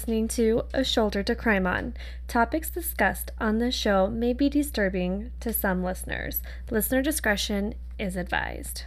[0.00, 1.92] Listening to A Shoulder to Crime On.
[2.26, 6.40] Topics discussed on this show may be disturbing to some listeners.
[6.70, 8.84] Listener discretion is advised.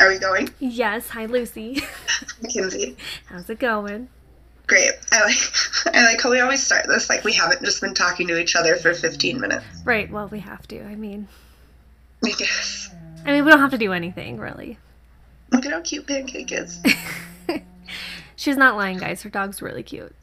[0.00, 0.50] Are we going?
[0.58, 1.80] Yes, hi Lucy.
[2.42, 2.96] Mackenzie.
[3.26, 4.08] How's it going?
[4.66, 4.94] Great.
[5.12, 5.36] I like
[5.94, 8.56] I like how we always start this like we haven't just been talking to each
[8.56, 9.64] other for 15 minutes.
[9.84, 10.82] Right, well, we have to.
[10.82, 11.28] I mean,
[12.24, 12.92] I guess.
[13.24, 14.76] I mean, we don't have to do anything, really.
[15.52, 16.82] Look at how cute Pancake is.
[18.36, 19.22] She's not lying, guys.
[19.22, 20.14] Her dog's really cute.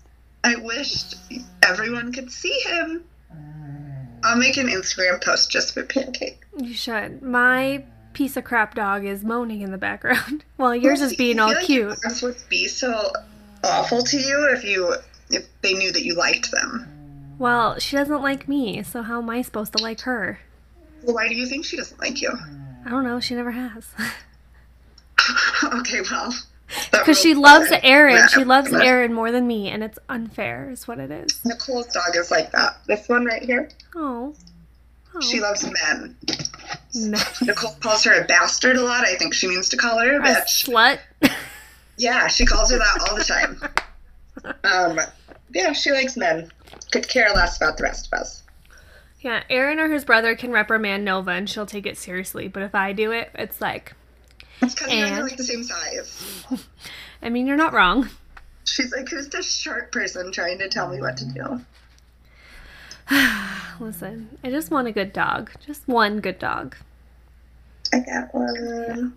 [0.43, 1.15] I wished
[1.67, 3.03] everyone could see him.
[4.23, 6.45] I'll make an Instagram post just for Pancake.
[6.57, 7.21] You should.
[7.21, 11.49] My piece of crap dog is moaning in the background while yours is being all
[11.49, 11.99] like cute.
[12.01, 13.11] Dogs would be so
[13.63, 14.95] awful to you if you
[15.29, 16.87] if they knew that you liked them.
[17.39, 20.39] Well, she doesn't like me, so how am I supposed to like her?
[21.01, 22.31] Well, why do you think she doesn't like you?
[22.85, 23.19] I don't know.
[23.19, 23.87] She never has.
[25.63, 26.33] okay, well.
[26.91, 28.27] Because she loves Aaron.
[28.29, 29.13] She loves Aaron.
[29.13, 31.39] More than me, and it's unfair, is what it is.
[31.45, 32.77] Nicole's dog is like that.
[32.87, 33.69] This one right here.
[33.95, 34.33] Oh.
[35.15, 35.21] oh.
[35.21, 36.15] She loves men.
[37.41, 39.05] Nicole calls her a bastard a lot.
[39.05, 40.65] I think she means to call her a A bitch.
[40.67, 40.99] slut.
[41.95, 43.61] Yeah, she calls her that all the time.
[44.63, 44.99] Um,
[45.53, 46.51] yeah, she likes men.
[46.91, 48.41] Could care less about the rest of us.
[49.21, 52.47] yeah, Aaron or his brother can reprimand Nova, and she'll take it seriously.
[52.47, 53.93] But if I do it, it's like,
[54.61, 56.45] It's because you guys are like the same size.
[57.21, 58.09] I mean, you're not wrong.
[58.65, 61.61] She's like, who's this short person trying to tell me what to do?
[63.79, 65.51] Listen, I just want a good dog.
[65.65, 66.75] Just one good dog.
[67.93, 69.13] I got one.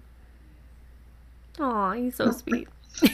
[1.60, 2.68] Aw, he's so sweet.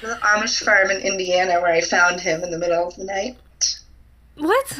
[0.00, 3.36] The Amish farm in Indiana where I found him in the middle of the night.
[4.36, 4.78] what?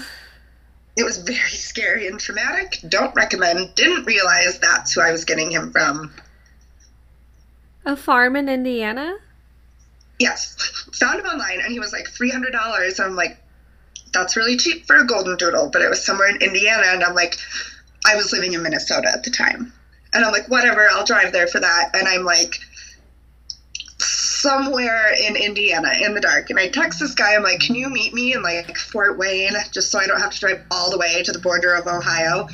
[0.96, 2.78] It was very scary and traumatic.
[2.88, 3.74] Don't recommend.
[3.74, 6.10] Didn't realize that's who I was getting him from.
[7.90, 9.16] A farm in Indiana?
[10.20, 10.54] Yes.
[11.00, 13.00] Found him online and he was like $300.
[13.00, 13.36] I'm like,
[14.12, 16.84] that's really cheap for a golden doodle, but it was somewhere in Indiana.
[16.86, 17.34] And I'm like,
[18.06, 19.72] I was living in Minnesota at the time.
[20.12, 21.90] And I'm like, whatever, I'll drive there for that.
[21.92, 22.60] And I'm like,
[23.98, 26.48] somewhere in Indiana in the dark.
[26.50, 29.54] And I text this guy, I'm like, can you meet me in like Fort Wayne
[29.72, 32.46] just so I don't have to drive all the way to the border of Ohio?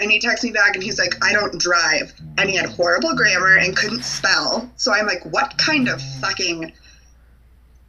[0.00, 2.12] And he texts me back and he's like, I don't drive.
[2.38, 4.70] And he had horrible grammar and couldn't spell.
[4.76, 6.72] So I'm like, what kind of fucking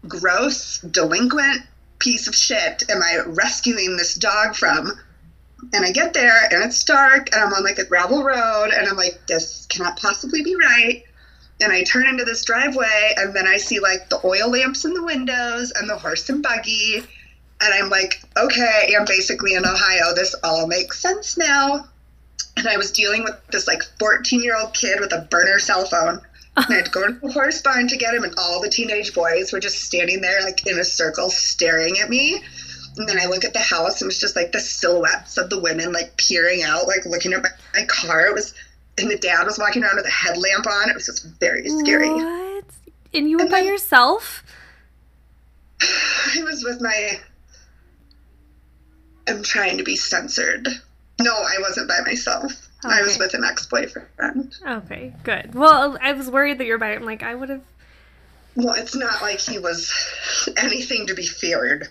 [0.08, 1.64] gross, delinquent
[2.00, 5.00] piece of shit am I rescuing this dog from?
[5.74, 8.88] And I get there and it's dark and I'm on like a gravel road and
[8.88, 11.04] I'm like, this cannot possibly be right.
[11.62, 14.94] And I turn into this driveway and then I see like the oil lamps in
[14.94, 17.04] the windows and the horse and buggy.
[17.64, 20.14] And I'm like, okay, I'm basically in Ohio.
[20.16, 21.86] This all makes sense now.
[22.58, 25.86] And I was dealing with this like 14 year old kid with a burner cell
[25.86, 26.20] phone.
[26.58, 28.70] And I had to go to the horse barn to get him, and all the
[28.70, 32.44] teenage boys were just standing there, like in a circle, staring at me.
[32.98, 35.60] And then I look at the house, and it's just like the silhouettes of the
[35.60, 38.28] women, like peering out, like looking at my, my car.
[38.28, 38.54] It was,
[39.00, 40.90] and the dad was walking around with a headlamp on.
[40.92, 42.10] It was just very scary.
[42.12, 42.66] What?
[43.16, 44.44] And you were And by then- yourself?
[45.82, 47.20] I was with my.
[49.28, 50.68] I'm trying to be censored.
[51.22, 52.52] No, I wasn't by myself.
[52.84, 54.56] I was with an ex boyfriend.
[54.68, 55.56] Okay, good.
[55.56, 56.96] Well, I was worried that you're by.
[56.96, 57.62] I'm like, I would have,
[58.56, 59.90] Well, it's not like he was
[60.58, 61.88] anything to be feared.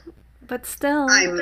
[0.47, 1.07] but still.
[1.11, 1.41] I'm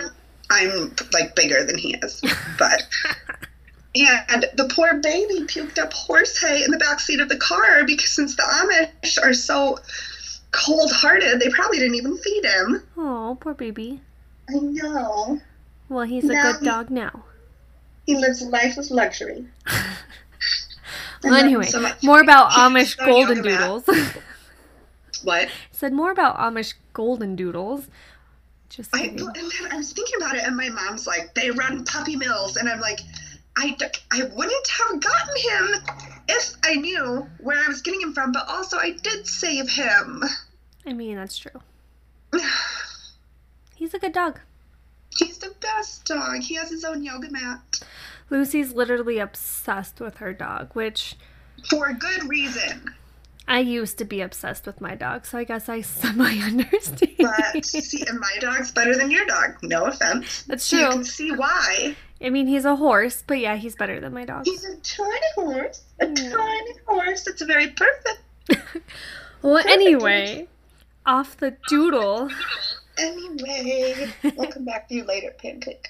[0.51, 2.21] I'm like bigger than he is,
[2.59, 2.83] but
[3.97, 7.85] and the poor baby puked up horse hay in the back seat of the car
[7.85, 9.79] because since the Amish are so
[10.53, 12.83] cold-hearted, they probably didn't even feed him.
[12.97, 14.01] Oh, poor baby.
[14.49, 15.41] I know.
[15.91, 16.53] Well, he's a No.
[16.53, 17.25] good dog now.
[18.07, 19.47] He lives a life of luxury.
[21.23, 23.85] Well, anyway, so more about Amish so golden doodles.
[25.23, 25.51] What?
[25.71, 27.89] Said more about Amish golden doodles.
[28.71, 29.29] Just I, kidding.
[29.71, 32.81] I was thinking about it, and my mom's like, they run puppy mills, and I'm
[32.81, 33.01] like,
[33.59, 33.77] I,
[34.11, 35.75] I wouldn't have gotten him
[36.29, 40.23] if I knew where I was getting him from, but also I did save him.
[40.87, 41.61] I mean, that's true.
[43.75, 44.41] He's a good dog.
[45.17, 46.41] He's the best dog.
[46.41, 47.81] He has his own yoga mat
[48.31, 51.17] Lucy's literally obsessed with her dog, which
[51.69, 52.95] for a good reason.
[53.49, 57.11] I used to be obsessed with my dog, so I guess I semi understand.
[57.19, 59.57] But see, and my dog's better than your dog.
[59.63, 60.43] No offense.
[60.43, 60.79] That's true.
[60.79, 61.97] You can see why.
[62.23, 64.45] I mean, he's a horse, but yeah, he's better than my dog.
[64.45, 65.83] He's a tiny horse.
[66.01, 66.15] A Yeah.
[66.31, 67.27] tiny horse.
[67.27, 68.23] It's very perfect.
[69.43, 70.49] Well, anyway,
[71.07, 72.29] off the doodle.
[73.01, 75.89] Anyway, we'll come back to you later, Pancake.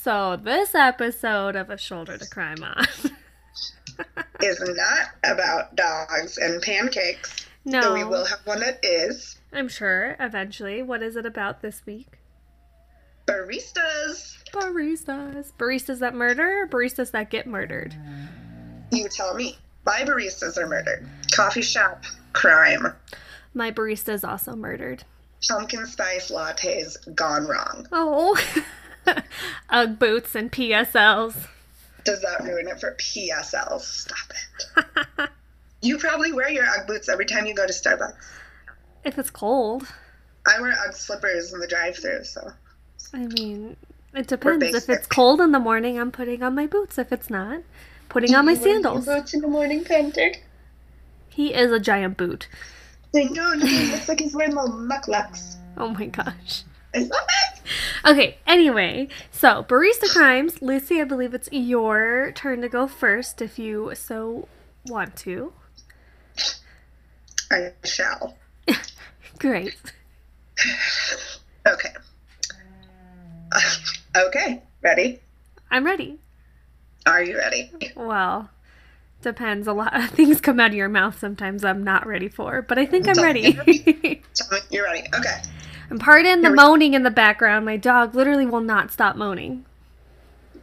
[0.00, 2.86] So, this episode of A Shoulder to Cry On.
[4.40, 7.46] Is not about dogs and pancakes.
[7.64, 7.80] no.
[7.82, 9.36] So we will have one that is.
[9.52, 10.82] I'm sure eventually.
[10.82, 12.18] What is it about this week?
[13.26, 14.38] Baristas.
[14.52, 15.52] Baristas.
[15.58, 17.94] Baristas that murder or baristas that get murdered?
[18.92, 19.58] You tell me.
[19.84, 21.08] My baristas are murdered.
[21.32, 22.92] Coffee shop, crime.
[23.54, 25.02] My barista is also murdered.
[25.46, 27.86] Pumpkin spice lattes gone wrong.
[27.92, 28.38] Oh.
[29.70, 31.34] Ugg boots and PSLs.
[32.04, 33.80] Does that ruin it for PSLs?
[33.82, 34.32] Stop
[35.18, 35.30] it.
[35.82, 38.14] you probably wear your Ugg boots every time you go to Starbucks.
[39.04, 39.86] If it's cold.
[40.46, 42.52] I wear Ugg slippers in the drive-through, so.
[43.14, 43.76] I mean,
[44.14, 44.74] it depends.
[44.74, 46.98] If it's cold in the morning, I'm putting on my boots.
[46.98, 47.62] If it's not,
[48.08, 49.06] putting on my sandals.
[49.06, 50.32] boots in the morning, Panther.
[51.28, 52.48] He is a giant boot.
[53.14, 55.56] I know, he looks like he's wearing little mukluks.
[55.76, 56.64] Oh my gosh.
[56.94, 57.60] I love it.
[58.04, 60.62] Okay, anyway, so barista crimes.
[60.62, 64.48] Lucy, I believe it's your turn to go first if you so
[64.86, 65.52] want to.
[67.50, 68.36] I shall.
[69.38, 69.76] Great.
[71.66, 71.92] Okay.
[74.16, 75.20] okay, ready?
[75.70, 76.18] I'm ready.
[77.06, 77.70] Are you ready?
[77.96, 78.50] Well,
[79.22, 79.66] depends.
[79.66, 82.78] A lot of things come out of your mouth sometimes I'm not ready for, but
[82.78, 83.58] I think I'm ready.
[84.70, 85.02] You're ready.
[85.14, 85.42] Okay.
[85.90, 87.64] and pardon the moaning in the background.
[87.64, 89.64] My dog literally will not stop moaning.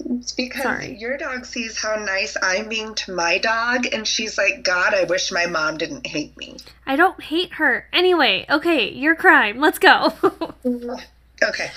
[0.08, 0.98] It's because Sorry.
[0.98, 5.06] your dog sees how nice I'm being to my dog, and she's like, God, I
[5.06, 6.58] wish my mom didn't hate me.
[6.86, 7.88] I don't hate her.
[7.94, 9.60] Anyway, okay, your crime.
[9.60, 10.14] Let's go.
[11.44, 11.70] Okay.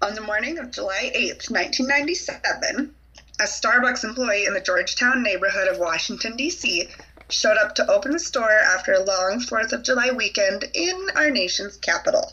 [0.00, 2.94] On the morning of July 8th, 1997,
[3.42, 6.88] a Starbucks employee in the Georgetown neighborhood of Washington, D.C.,
[7.28, 11.28] showed up to open the store after a long 4th of July weekend in our
[11.28, 12.32] nation's capital.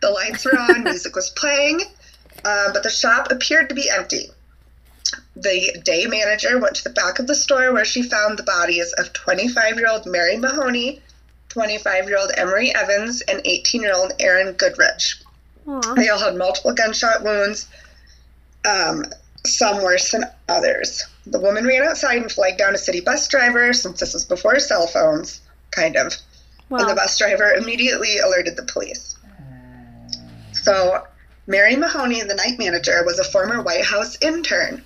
[0.00, 1.82] The lights were on, music was playing,
[2.44, 4.30] uh, but the shop appeared to be empty.
[5.36, 8.94] The day manager went to the back of the store where she found the bodies
[8.96, 11.02] of 25 year old Mary Mahoney,
[11.50, 15.16] 25 year old Emery Evans, and 18 year old Aaron Goodrich.
[15.66, 15.94] Aw.
[15.94, 17.66] They all had multiple gunshot wounds,
[18.64, 19.04] um,
[19.46, 21.04] some worse than others.
[21.26, 24.58] The woman ran outside and flagged down a city bus driver, since this was before
[24.58, 26.14] cell phones, kind of.
[26.70, 29.16] And the bus driver immediately alerted the police.
[30.52, 31.06] So,
[31.46, 34.82] Mary Mahoney, the night manager, was a former White House intern.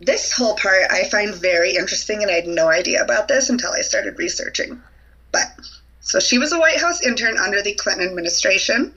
[0.00, 3.72] This whole part I find very interesting, and I had no idea about this until
[3.72, 4.82] I started researching.
[5.32, 5.46] But,
[6.00, 8.92] so she was a White House intern under the Clinton administration.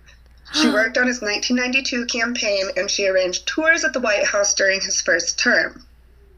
[0.54, 4.81] She worked on his 1992 campaign and she arranged tours at the White House during
[4.81, 5.86] his first term.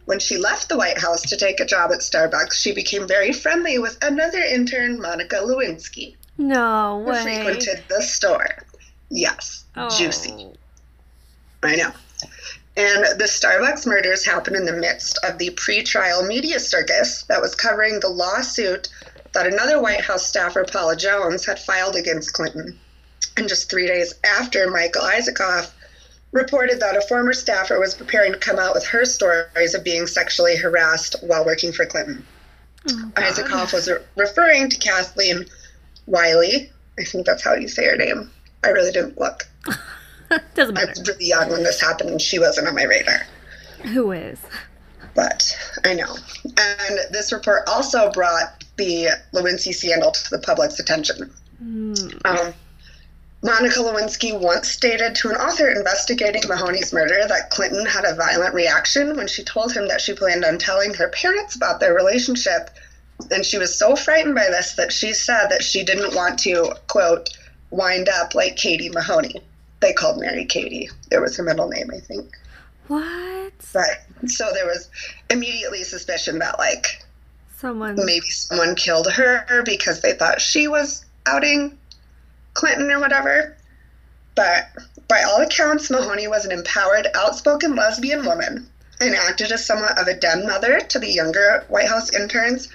[0.05, 3.31] When she left the White House to take a job at Starbucks, she became very
[3.31, 7.23] friendly with another intern, Monica Lewinsky, no who way.
[7.23, 8.47] frequented the store.
[9.09, 9.89] Yes, Oh.
[9.89, 10.47] juicy.
[11.63, 11.91] I know.
[12.77, 17.53] And the Starbucks murders happened in the midst of the pre-trial media circus that was
[17.55, 18.89] covering the lawsuit
[19.33, 22.79] that another White House staffer, Paula Jones, had filed against Clinton.
[23.41, 25.71] And just three days after Michael Isikoff
[26.31, 30.05] reported that a former staffer was preparing to come out with her stories of being
[30.05, 32.23] sexually harassed while working for Clinton.
[32.87, 33.23] Oh, God.
[33.23, 35.47] Isikoff was re- referring to Kathleen
[36.05, 36.69] Willey.
[36.99, 38.29] I think that's how you say her name.
[38.63, 39.47] I really didn't look.
[40.53, 40.85] Doesn't matter.
[40.85, 43.25] I was really young when this happened and she wasn't on my radar.
[43.85, 44.39] Who is?
[45.15, 46.15] But I know.
[46.45, 51.33] And this report also brought the Lewinsky scandal to the public's attention.
[51.57, 51.93] Hmm.
[52.23, 52.53] Um,
[53.43, 58.53] Monica Lewinsky once stated to an author investigating Mahoney's murder that Clinton had a violent
[58.53, 62.69] reaction when she told him that she planned on telling her parents about their relationship.
[63.31, 66.75] And she was so frightened by this that she said that she didn't want to,
[66.87, 67.29] quote,
[67.71, 69.41] wind up like Katie Mahoney.
[69.79, 70.89] They called Mary Katie.
[71.11, 72.31] It was her middle name, I think.
[72.87, 73.53] What?
[73.73, 74.87] But so there was
[75.31, 77.03] immediately suspicion that, like,
[77.57, 77.95] Someone.
[77.95, 81.77] maybe someone killed her because they thought she was outing
[82.53, 83.55] Clinton or whatever.
[84.35, 84.69] But
[85.07, 88.67] by all accounts, Mahoney was an empowered, outspoken lesbian woman
[89.01, 92.69] and acted as somewhat of a den mother to the younger White House interns.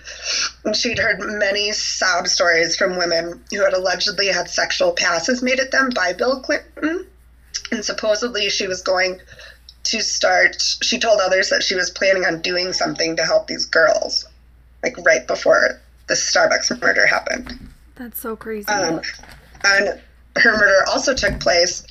[0.65, 5.61] And she'd heard many sob stories from women who had allegedly had sexual passes made
[5.61, 7.07] at them by Bill Clinton.
[7.71, 9.21] And supposedly she was going
[9.85, 13.67] to start, she told others that she was planning on doing something to help these
[13.67, 14.27] girls
[14.83, 17.57] like right before the Starbucks murder happened.
[17.95, 18.69] That's so crazy.
[18.69, 19.01] Um,
[19.67, 20.01] and
[20.37, 21.87] her murder also took place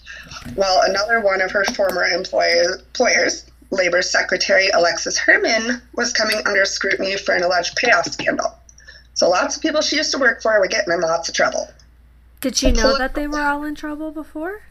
[0.55, 6.65] while another one of her former employer, employers, Labor Secretary Alexis Herman, was coming under
[6.65, 8.55] scrutiny for an alleged payoff scandal.
[9.13, 11.67] So lots of people she used to work for were getting in lots of trouble.
[12.41, 14.62] Did she know that they were all in trouble before?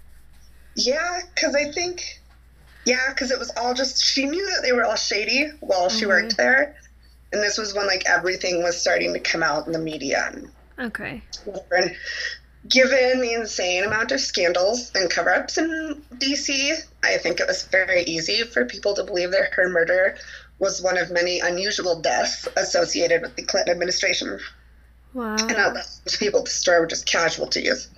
[0.76, 2.20] Yeah, because I think,
[2.84, 6.04] yeah, because it was all just, she knew that they were all shady while she
[6.04, 6.08] Mhm.
[6.08, 6.76] worked there.
[7.32, 10.32] And this was when like everything was starting to come out in the media
[10.78, 11.22] Okay.
[11.70, 11.96] And
[12.68, 17.64] given the insane amount of scandals and cover ups in DC, I think it was
[17.64, 20.16] very easy for people to believe that her murder
[20.58, 24.38] was one of many unusual deaths associated with the Clinton administration.
[25.12, 25.36] Wow.
[25.36, 27.88] And not that people store were just casualties.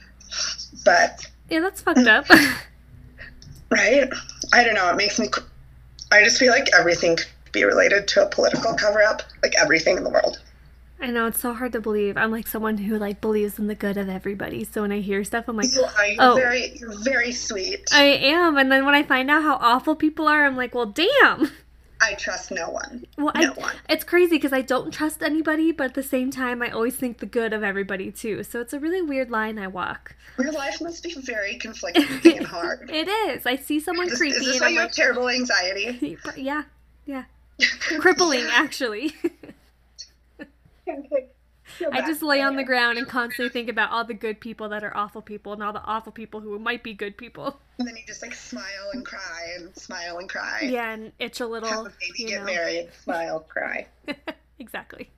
[0.85, 2.29] But, Yeah, that's fucked up.
[3.71, 4.09] right?
[4.53, 4.91] I don't know.
[4.91, 5.29] It makes me.
[6.13, 9.23] I just feel like everything could be related to a political cover up.
[9.43, 10.41] Like everything in the world.
[11.01, 12.17] I know it's so hard to believe.
[12.17, 14.65] I'm like someone who like believes in the good of everybody.
[14.65, 16.35] So when I hear stuff, I'm like, You are you're Oh.
[16.37, 17.83] very, you're very sweet.
[17.93, 18.57] I am.
[18.57, 21.51] And then when I find out how awful people are, I'm like, well, damn.
[22.01, 23.07] I trust no one.
[23.17, 23.75] Well, No I, one.
[23.89, 27.19] it's crazy because I don't trust anybody, but at the same time, I always think
[27.19, 28.43] the good of everybody too.
[28.43, 30.15] So it's a really weird line I walk.
[30.39, 32.91] Your life must be very conflicting and hard.
[32.93, 33.47] It is.
[33.47, 36.19] I see someone Is, creepy is this and why you have like, terrible anxiety?
[36.37, 36.65] yeah,
[37.07, 37.25] yeah,
[37.99, 39.15] crippling actually.
[41.93, 44.85] I just lay on the ground and constantly think about all the good people that
[44.85, 47.59] are awful people and all the awful people who might be good people.
[47.79, 50.61] And then you just like smile and cry and smile and cry.
[50.63, 51.69] Yeah, and itch a little.
[51.69, 51.93] Have little.
[51.93, 52.47] a baby, You get know.
[52.47, 53.87] married, smile, cry.
[54.59, 55.11] exactly.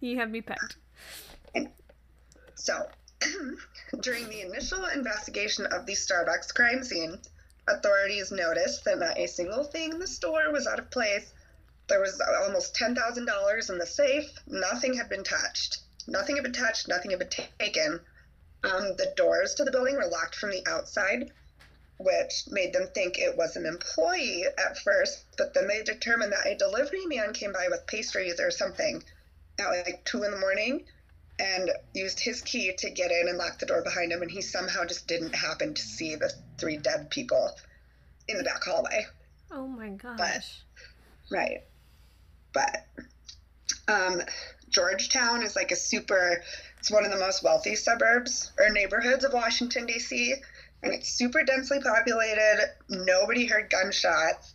[0.00, 0.76] You have me pegged.
[2.54, 2.88] So,
[4.00, 7.18] during the initial investigation of the Starbucks crime scene,
[7.68, 11.33] authorities noticed that not a single thing in the store was out of place.
[11.86, 14.30] There was almost $10,000 in the safe.
[14.46, 15.78] Nothing had been touched.
[16.06, 16.88] Nothing had been touched.
[16.88, 18.00] Nothing had been taken.
[18.62, 21.30] Um, the doors to the building were locked from the outside,
[21.98, 26.46] which made them think it was an employee at first, but then they determined that
[26.46, 29.04] a delivery man came by with pastries or something
[29.58, 30.86] at like 2 in the morning
[31.38, 34.40] and used his key to get in and lock the door behind him, and he
[34.40, 37.54] somehow just didn't happen to see the three dead people
[38.28, 39.06] in the back hallway.
[39.50, 40.62] Oh my gosh.
[41.30, 41.62] Right.
[42.54, 42.86] But
[43.88, 44.22] um,
[44.70, 46.42] Georgetown is like a super,
[46.78, 50.34] it's one of the most wealthy suburbs or neighborhoods of Washington, D.C.,
[50.82, 52.70] and it's super densely populated.
[52.88, 54.54] Nobody heard gunshots,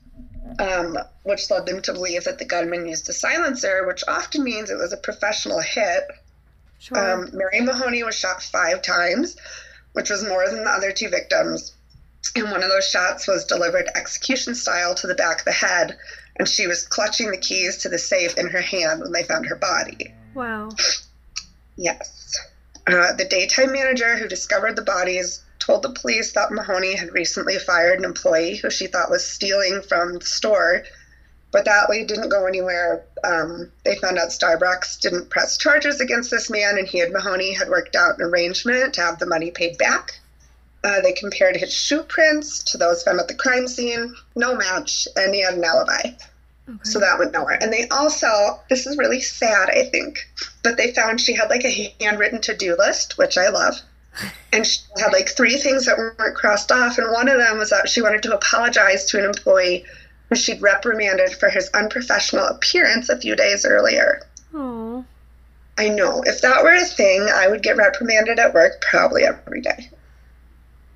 [0.60, 4.70] um, which led them to believe that the gunman used a silencer, which often means
[4.70, 6.03] it was a professional hit.
[6.77, 7.13] Sure.
[7.13, 9.38] Um, Mary Mahoney was shot five times,
[9.94, 11.74] which was more than the other two victims.
[12.36, 15.98] And one of those shots was delivered execution style to the back of the head,
[16.39, 19.46] and she was clutching the keys to the safe in her hand when they found
[19.46, 20.13] her body.
[20.34, 20.69] wow.
[21.75, 22.38] Yes.
[22.88, 27.60] Uh, the daytime manager who discovered the bodies told the police that Mahoney had recently
[27.60, 30.84] fired an employee who she thought was stealing from the store,
[31.51, 33.05] but that lead didn't go anywhere.
[33.24, 37.53] Um, they found out Starbucks didn't press charges against this man, and he and Mahoney
[37.53, 40.19] had worked out an arrangement to have the money paid back.
[40.84, 44.15] Uh, they compared his shoe prints to those found at the crime scene.
[44.36, 46.12] No match, and he had an alibi.
[46.70, 46.80] Okay.
[46.84, 47.58] So that went nowhere.
[47.62, 50.20] And they also, this is really sad, I think,
[50.64, 53.76] but they found she had like a handwritten to do list, which I love.
[54.52, 56.98] And she had like three things that weren't crossed off.
[56.98, 59.86] And one of them was that she wanted to apologize to an employee
[60.28, 64.24] who she'd reprimanded for his unprofessional appearance a few days earlier.
[64.54, 65.06] oh.
[65.78, 66.24] I know.
[66.26, 69.90] If that were a thing, I would get reprimanded at work probably every day.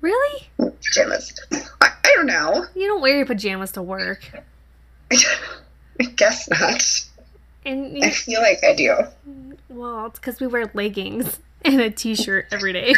[0.02, 0.48] Really?
[0.58, 1.40] Pajamas.
[1.80, 2.66] I, I don't know.
[2.74, 4.30] You don't wear your pajamas to work.
[6.00, 7.06] I guess not.
[7.64, 8.94] And I feel like I do.
[9.68, 12.94] well, it's because we wear leggings and a t-shirt every day.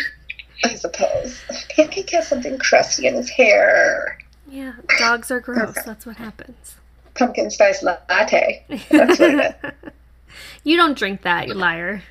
[0.64, 1.40] I suppose.
[1.70, 4.18] Pancake has something crusty in his hair.
[4.48, 5.70] Yeah, dogs are gross.
[5.70, 5.82] Okay.
[5.84, 6.76] That's what happens.
[7.14, 8.64] Pumpkin spice latte.
[8.90, 9.92] That's what it is.
[10.64, 12.02] you don't drink that, you liar.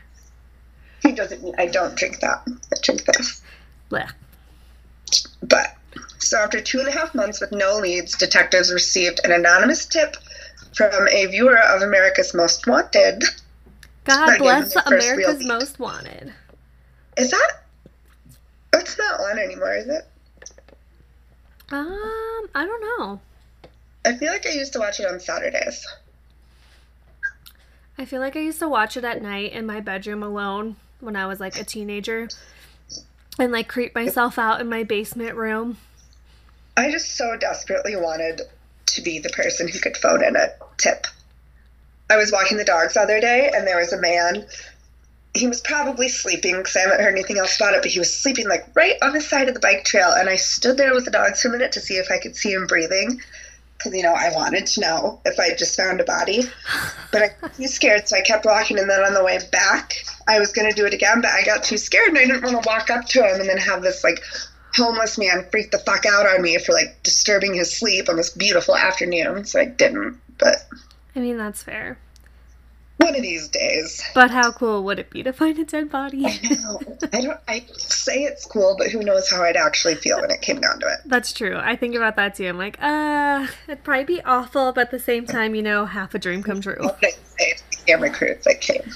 [1.02, 1.60] He doesn't.
[1.60, 2.44] I don't drink that.
[2.48, 3.42] I drink this.
[3.92, 4.12] Blech.
[5.44, 5.76] But
[6.18, 10.18] so after two and a half months with no leads, detectives received an anonymous tip
[10.76, 13.24] from a viewer of America's Most Wanted.
[14.04, 15.48] God bless gave them the first real America's.
[15.48, 16.34] Most Wanted.
[17.18, 17.52] Is that?
[18.72, 20.08] That's not on anymore, is it?
[21.72, 23.20] Um, I don't know.
[24.06, 25.86] I feel like I used to watch it on Saturdays.
[27.98, 31.16] I feel like I used to watch it at night in my bedroom alone when
[31.16, 32.28] I was like a teenager
[33.40, 35.78] and like creep myself out in my basement room.
[36.78, 38.42] I just so desperately wanted
[38.88, 41.08] to be the person who could phone in a tip.
[42.10, 44.46] I was walking the dogs the other day, and there was a man.
[45.34, 48.16] He was probably sleeping because I haven't heard anything else about it, but he was
[48.16, 50.12] sleeping like right on the side of the bike trail.
[50.12, 52.36] And I stood there with the dogs for a minute to see if I could
[52.36, 53.20] see him breathing
[53.78, 56.44] because, you know, I wanted to know if I just found a body.
[57.12, 58.80] But I was scared, so I kept walking.
[58.80, 61.44] And then on the way back, I was going to do it again, but I
[61.44, 63.82] got too scared and I didn't want to walk up to him and then have
[63.82, 64.22] this like
[64.76, 68.30] homeless man freaked the fuck out on me for like disturbing his sleep on this
[68.30, 69.46] beautiful afternoon.
[69.46, 70.20] So I didn't.
[70.38, 70.58] But
[71.16, 71.98] I mean, that's fair.
[72.98, 74.02] One of these days.
[74.14, 76.26] But how cool would it be to find a dead body?
[76.26, 76.80] I know.
[77.12, 77.40] I don't.
[77.48, 80.80] I say it's cool, but who knows how I'd actually feel when it came down
[80.80, 81.00] to it.
[81.06, 81.58] That's true.
[81.58, 82.48] I think about that too.
[82.48, 86.16] I'm like, uh, it'd probably be awful, but at the same time, you know, half
[86.16, 86.78] a dream come true.
[86.80, 88.94] What I say to the camera crew I came?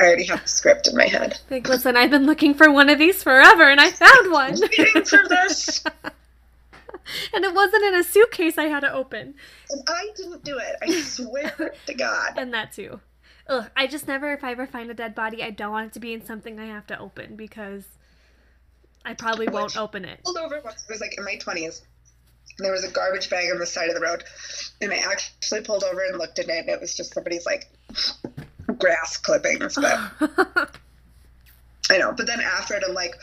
[0.00, 1.38] I already have the script in my head.
[1.50, 4.54] Like, listen, I've been looking for one of these forever, and I found one.
[4.60, 5.82] Waiting for this,
[7.34, 9.34] and it wasn't in a suitcase I had to open.
[9.70, 10.76] and I didn't do it.
[10.82, 12.32] I swear to God.
[12.36, 13.00] And that too.
[13.48, 15.92] Ugh, I just never, if I ever find a dead body, I don't want it
[15.94, 17.84] to be in something I have to open because
[19.06, 20.22] I probably won't open it.
[20.22, 20.84] pulled over once.
[20.88, 21.82] It was like in my twenties.
[22.58, 24.22] There was a garbage bag on the side of the road,
[24.80, 26.58] and I actually pulled over and looked in it.
[26.60, 27.68] And it was just somebody's like
[28.78, 30.76] grass clippings, but
[31.90, 32.12] I know.
[32.16, 33.14] But then after it, I'm like,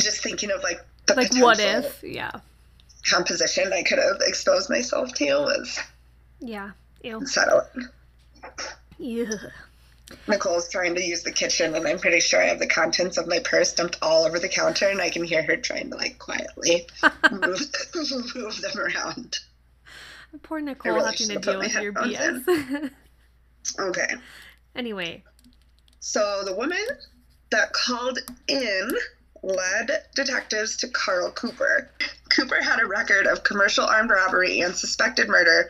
[0.00, 2.02] just thinking of like the like, what if?
[2.02, 2.30] Yeah.
[3.08, 5.78] composition I could have exposed myself to was
[6.40, 6.70] Yeah.
[7.02, 7.24] Ew.
[7.26, 7.88] settling.
[8.98, 9.28] Ew.
[10.26, 13.28] Nicole's trying to use the kitchen, and I'm pretty sure I have the contents of
[13.28, 16.18] my purse dumped all over the counter, and I can hear her trying to like
[16.18, 16.86] quietly
[17.30, 17.60] move,
[18.34, 19.38] move them around.
[20.42, 22.90] Poor Nicole really having to deal with your BS.
[23.78, 24.14] Okay.
[24.76, 25.22] anyway,
[26.00, 26.84] So the woman
[27.50, 28.90] that called in
[29.42, 31.90] led detectives to Carl Cooper.
[32.28, 35.68] Cooper had a record of commercial armed robbery and suspected murder.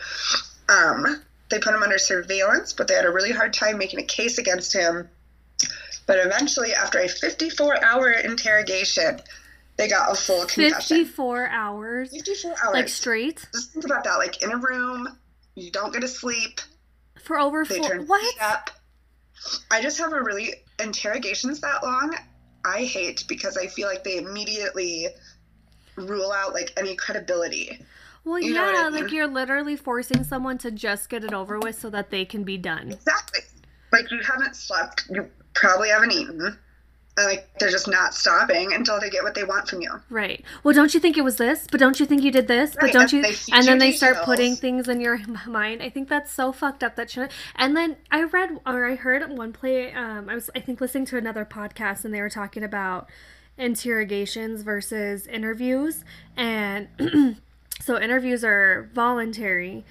[0.69, 4.05] Um, they put him under surveillance, but they had a really hard time making a
[4.05, 5.09] case against him.
[6.07, 9.21] But eventually, after a 54 hour interrogation,
[9.77, 11.05] they got a full confession.
[11.05, 12.11] 54 hours.
[12.11, 12.75] 54 hours.
[12.75, 13.47] Like straight?
[13.53, 14.17] Just think about that.
[14.17, 15.09] Like in a room,
[15.55, 16.61] you don't get to sleep.
[17.29, 17.99] For over four.
[18.07, 18.71] What?
[19.71, 22.15] I just have a really interrogations that long.
[22.65, 25.09] I hate because I feel like they immediately
[25.97, 27.85] rule out like any credibility.
[28.25, 31.59] Well, You know yeah, I like you're literally forcing someone to just get it over
[31.59, 32.93] with so that they can be done.
[32.93, 33.41] Exactly.
[33.93, 36.57] Like you haven't slept, you probably haven't eaten.
[37.25, 40.01] Like they're just not stopping until they get what they want from you.
[40.11, 40.45] Right.
[40.63, 41.67] Well, don't you think it was this?
[41.71, 42.77] But don't you think you did this?
[42.79, 43.35] But don't and you?
[43.53, 45.83] And then they start putting things in your mind.
[45.83, 46.97] I think that's so fucked up.
[46.97, 47.31] That should.
[47.57, 49.93] And then I read or I heard one play.
[49.93, 53.09] Um, I was I think listening to another podcast and they were talking about
[53.57, 56.05] interrogations versus interviews
[56.37, 56.89] and
[57.81, 59.85] so interviews are voluntary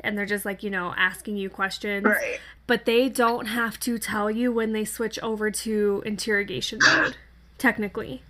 [0.00, 2.40] and they're just like you know asking you questions Right.
[2.66, 7.16] But they don't have to tell you when they switch over to interrogation mode
[7.58, 8.22] technically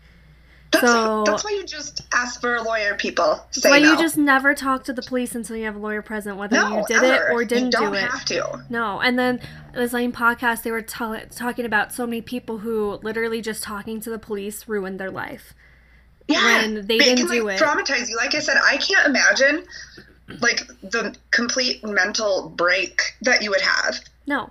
[0.73, 3.45] That's, So- that's why you just ask for a lawyer, people.
[3.53, 3.93] Say why no.
[3.93, 6.79] you just never talk to the police until you have a lawyer present whether no,
[6.79, 7.29] you did ever.
[7.29, 8.65] it or didn't don't do it have to.
[8.69, 9.41] no and then
[9.73, 14.01] the same podcast they were tell- talking about so many people who literally just talking
[14.01, 15.55] to the police ruined their life
[16.29, 17.63] Yeah, when they didn't can, do like, it.
[17.65, 18.17] Traumatize you.
[18.17, 19.65] Like I said, I can't imagine
[20.41, 24.01] like the complete mental break that you would have.
[24.27, 24.51] No.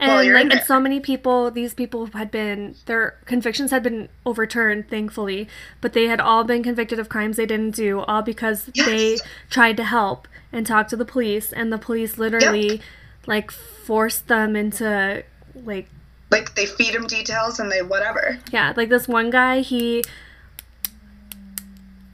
[0.00, 4.08] And you're like and so many people, these people had been their convictions had been
[4.24, 5.48] overturned, thankfully,
[5.80, 9.16] but they had all been convicted of crimes they didn't do, all because they
[9.50, 12.80] tried to help and talk to the police, and the police literally
[13.26, 15.24] like forced them into
[15.64, 15.88] like
[16.30, 18.38] Like they feed him details and they whatever.
[18.52, 20.04] yeah, like this one guy, he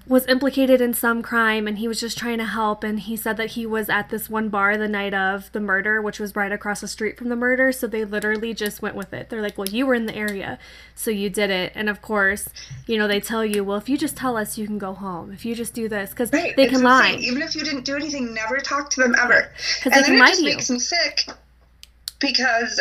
[0.06, 3.38] was implicated in some crime and he was just trying to help and he said
[3.38, 6.52] that he was at this one bar the night of the murder which was right
[6.52, 9.56] across the street from the murder so they literally just went with it they're like
[9.56, 10.58] well you were in the area
[10.94, 12.50] so you did it and of course
[12.86, 15.32] you know they tell you well if you just tell us you can go home
[15.32, 16.54] if you just do this because Right.
[16.54, 16.84] they it's can insane.
[16.84, 19.50] lie Even if you didn't do anything, never talk to them ever.
[19.82, 20.54] 'Cause and they can it lie just to you.
[20.54, 21.20] makes me sick
[22.20, 22.78] because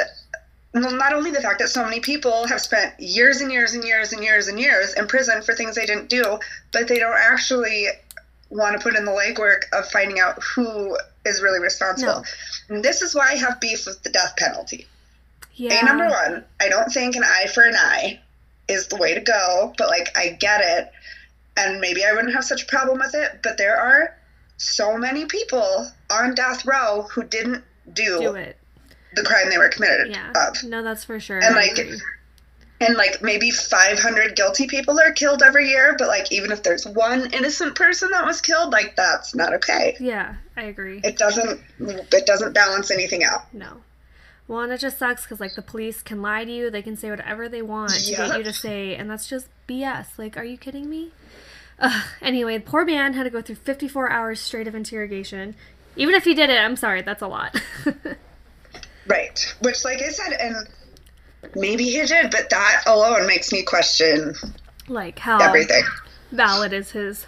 [0.74, 4.12] not only the fact that so many people have spent years and years and years
[4.12, 6.40] and years and years in prison for things they didn't do,
[6.72, 7.88] but they don't actually
[8.50, 12.24] want to put in the legwork of finding out who is really responsible.
[12.70, 14.88] And this is why I have beef with the death penalty.
[15.54, 18.20] yeah A number one, I don't think an eye for an eye
[18.68, 20.92] is the way to go, but like I get it,
[21.56, 23.42] and maybe I wouldn't have such a problem with it.
[23.44, 24.18] But there are
[24.58, 28.58] so many people on death row who didn't do, do it
[29.15, 31.78] the crime they were committed yeah of, no that's for sure And, like,
[32.82, 35.95] and like maybe 500 guilty people are killed every year.
[35.97, 39.95] But like even if there's one innocent person that was killed, like that's not okay.
[39.99, 43.54] yeah i agree It doesn't it doesn't balance anything out.
[43.54, 43.82] No.
[44.45, 46.69] Well, and it just sucks because, like, the police can lie to you.
[46.69, 50.17] They can say whatever they want to get you to say, and that's just BS.
[50.17, 51.12] Like, are you kidding me?
[51.80, 52.04] Ugh.
[52.21, 55.56] Anyway, the poor man had to go through 54 hours straight of interrogation.
[55.95, 57.56] Even if he did it, I'm sorry, that's a lot.
[59.08, 59.56] Right.
[59.62, 60.68] Which, like I said, and
[61.56, 64.36] maybe he did, but that alone makes me question
[64.88, 65.84] like, how everything.
[66.32, 67.26] valid is his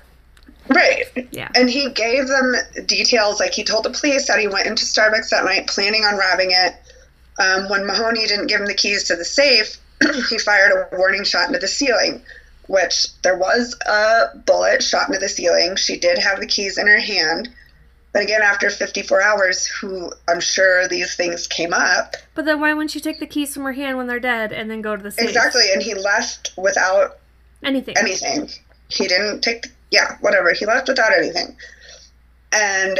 [0.67, 1.27] Right.
[1.31, 1.49] Yeah.
[1.55, 5.29] And he gave them details, like he told the police that he went into Starbucks
[5.29, 6.75] that night planning on robbing it.
[7.37, 9.77] Um, when Mahoney didn't give him the keys to the safe,
[10.29, 12.21] he fired a warning shot into the ceiling,
[12.67, 15.75] which there was a bullet shot into the ceiling.
[15.75, 17.49] She did have the keys in her hand.
[18.15, 22.15] But again, after 54 hours, who I'm sure these things came up.
[22.33, 24.71] But then why wouldn't you take the keys from her hand when they're dead and
[24.71, 25.27] then go to the safe?
[25.27, 25.63] Exactly.
[25.73, 27.17] And he left without
[27.61, 27.97] Anything.
[27.97, 28.49] anything.
[28.87, 30.53] He didn't take, the, yeah, whatever.
[30.53, 31.57] He left without anything.
[32.53, 32.99] And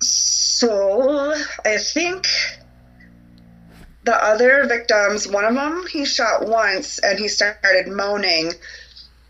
[0.00, 1.34] so
[1.66, 2.26] I think
[4.04, 8.52] the other victims, one of them, he shot once and he started moaning.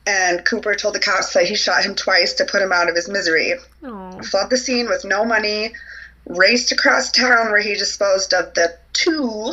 [0.07, 2.97] And Cooper told the cops that he shot him twice to put him out of
[2.97, 3.55] his misery.
[3.85, 4.21] Oh.
[4.23, 5.75] Fled the scene with no money,
[6.27, 9.53] raced across town where he disposed of the two,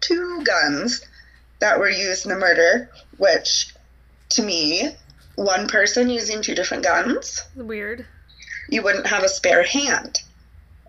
[0.00, 1.04] two guns
[1.60, 3.72] that were used in the murder, which
[4.30, 4.90] to me,
[5.36, 8.04] one person using two different guns, Weird.
[8.68, 10.20] you wouldn't have a spare hand.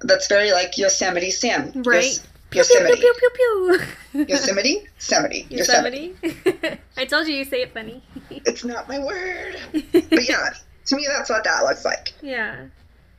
[0.01, 1.71] That's very like Yosemite Sam.
[1.83, 2.03] Right.
[2.05, 2.95] Yos- Pew, Yosemite.
[3.01, 3.79] pew, pew, pew,
[4.13, 4.25] pew.
[4.29, 4.87] Yosemite?
[4.95, 5.47] Yosemite.
[5.49, 6.15] Yosemite.
[6.23, 6.79] Yosemite.
[6.97, 8.01] I told you you say it funny.
[8.29, 9.57] It's not my word.
[9.91, 10.49] But yeah,
[10.85, 12.13] to me, that's what that looks like.
[12.21, 12.67] yeah.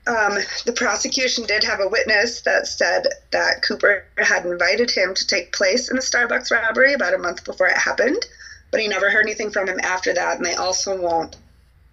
[0.07, 5.27] Um, the prosecution did have a witness that said that Cooper had invited him to
[5.27, 8.25] take place in the Starbucks robbery about a month before it happened,
[8.71, 11.37] but he never heard anything from him after that, and they also won't,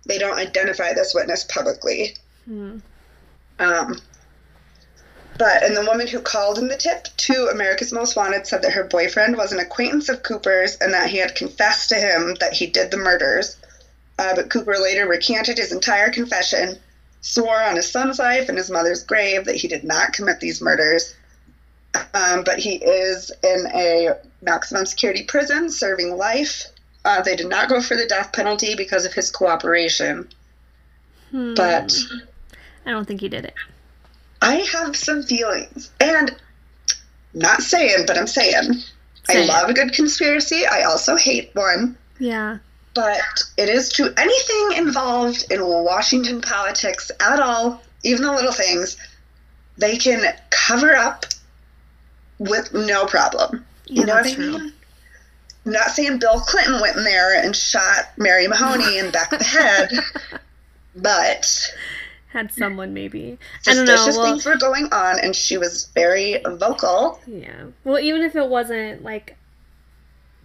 [0.08, 2.16] they don't identify this witness publicly.
[2.46, 2.78] Hmm.
[3.60, 4.00] Um,
[5.38, 8.72] but, and the woman who called in the tip to America's Most Wanted said that
[8.72, 12.54] her boyfriend was an acquaintance of Cooper's and that he had confessed to him that
[12.54, 13.58] he did the murders.
[14.18, 16.78] Uh, but Cooper later recanted his entire confession,
[17.20, 20.62] swore on his son's life and his mother's grave that he did not commit these
[20.62, 21.14] murders.
[22.14, 26.66] Um, but he is in a maximum security prison serving life.
[27.04, 30.30] Uh, they did not go for the death penalty because of his cooperation.
[31.32, 31.54] Hmm.
[31.56, 31.94] But
[32.86, 33.54] I don't think he did it.
[34.46, 35.90] I have some feelings.
[36.00, 36.36] And
[37.34, 38.72] not saying, but I'm saying.
[39.28, 40.66] I Say love a good conspiracy.
[40.66, 41.98] I also hate one.
[42.20, 42.60] Yeah.
[42.94, 43.22] But
[43.58, 44.14] it is true.
[44.18, 48.98] Anything involved in Washington politics at all, even the little things,
[49.78, 51.26] they can cover up
[52.38, 53.66] with no problem.
[53.88, 54.52] Yeah, you know what I true.
[54.60, 54.74] mean?
[55.66, 59.32] I'm not saying Bill Clinton went in there and shot Mary Mahoney in the back
[59.34, 59.92] of the head,
[60.96, 61.72] but
[62.36, 63.38] Had someone maybe.
[63.66, 64.22] I don't suspicious know.
[64.24, 67.18] Well, things were going on, and she was very vocal.
[67.26, 67.68] yeah.
[67.86, 69.38] Well, even if it wasn't like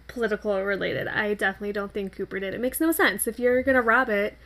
[0.07, 2.53] political related, I definitely don't think Cooper did.
[2.53, 3.27] It makes no sense.
[3.27, 4.37] If you're gonna rob it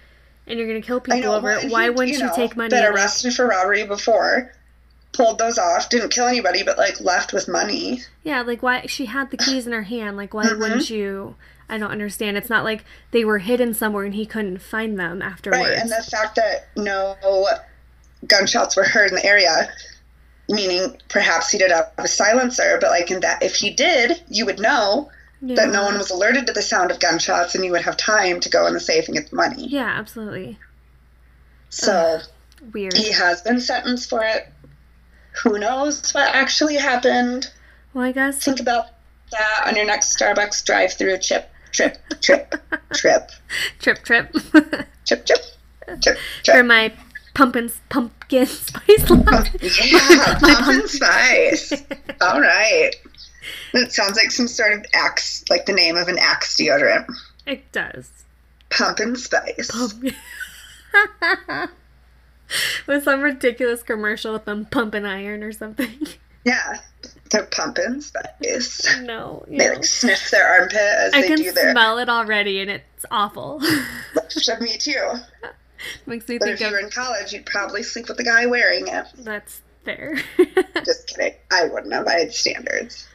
[0.48, 1.36] and you're gonna kill people know.
[1.36, 2.70] over it, why he, wouldn't you, know, take money?
[2.70, 4.52] Been arrested for robbery before,
[5.14, 8.02] pulled those off, didn't kill anybody, but like left with money.
[8.24, 10.18] Yeah, like why she had the keys in her hand.
[10.18, 10.60] Like why Mhm.
[10.60, 11.36] wouldn't you?
[11.68, 12.38] I don't understand.
[12.38, 15.64] It's not like they were hidden somewhere and he couldn't find them afterwards.
[15.64, 17.16] Right, and the fact that no
[18.28, 19.70] gunshots were heard in the area,
[20.48, 24.46] meaning perhaps he did have a silencer, but like in that, if he did, you
[24.46, 25.10] would know
[25.42, 28.40] that no one was alerted to the sound of gunshots, and you would have time
[28.40, 29.68] to go in the safe and get the money.
[29.68, 30.58] Yeah, absolutely.
[31.70, 32.20] So
[32.74, 32.94] Weird.
[32.94, 34.52] he has been sentenced for it.
[35.44, 37.52] Who knows what actually happened?
[37.94, 38.88] Well, I guess Think about
[39.32, 42.56] that on your next Starbucks drive-through chip, trip, trip,
[42.94, 43.32] trip,
[43.80, 44.32] trip trip
[45.04, 45.40] chip, chip,
[46.02, 46.94] chip, for my
[47.34, 49.60] pumpkin pumpkin spice latte.
[49.62, 51.74] Yeah, My pumpkin spice.
[52.22, 52.92] All right.
[53.74, 57.06] It sounds like some sort of Axe, like the name of an Axe deodorant.
[57.46, 58.10] It does.
[58.70, 59.70] Pumpkin spice.
[59.70, 60.16] Pumpkin.
[62.88, 66.08] with some ridiculous commercial with them pumping iron or something.
[66.46, 66.80] Yeah,
[67.32, 68.88] they're pumpkin spice.
[69.02, 69.74] no, you They know.
[69.74, 71.70] like sniff their armpit as I they can do their.
[71.70, 73.60] I smell it already, and it's awful.
[74.62, 75.12] Me too.
[76.06, 78.46] Makes me But think if you were in college, you'd probably sleep with the guy
[78.46, 79.06] wearing it.
[79.18, 80.18] that's fair.
[80.86, 81.34] Just kidding.
[81.52, 82.08] I wouldn't have.
[82.08, 83.08] I had standards.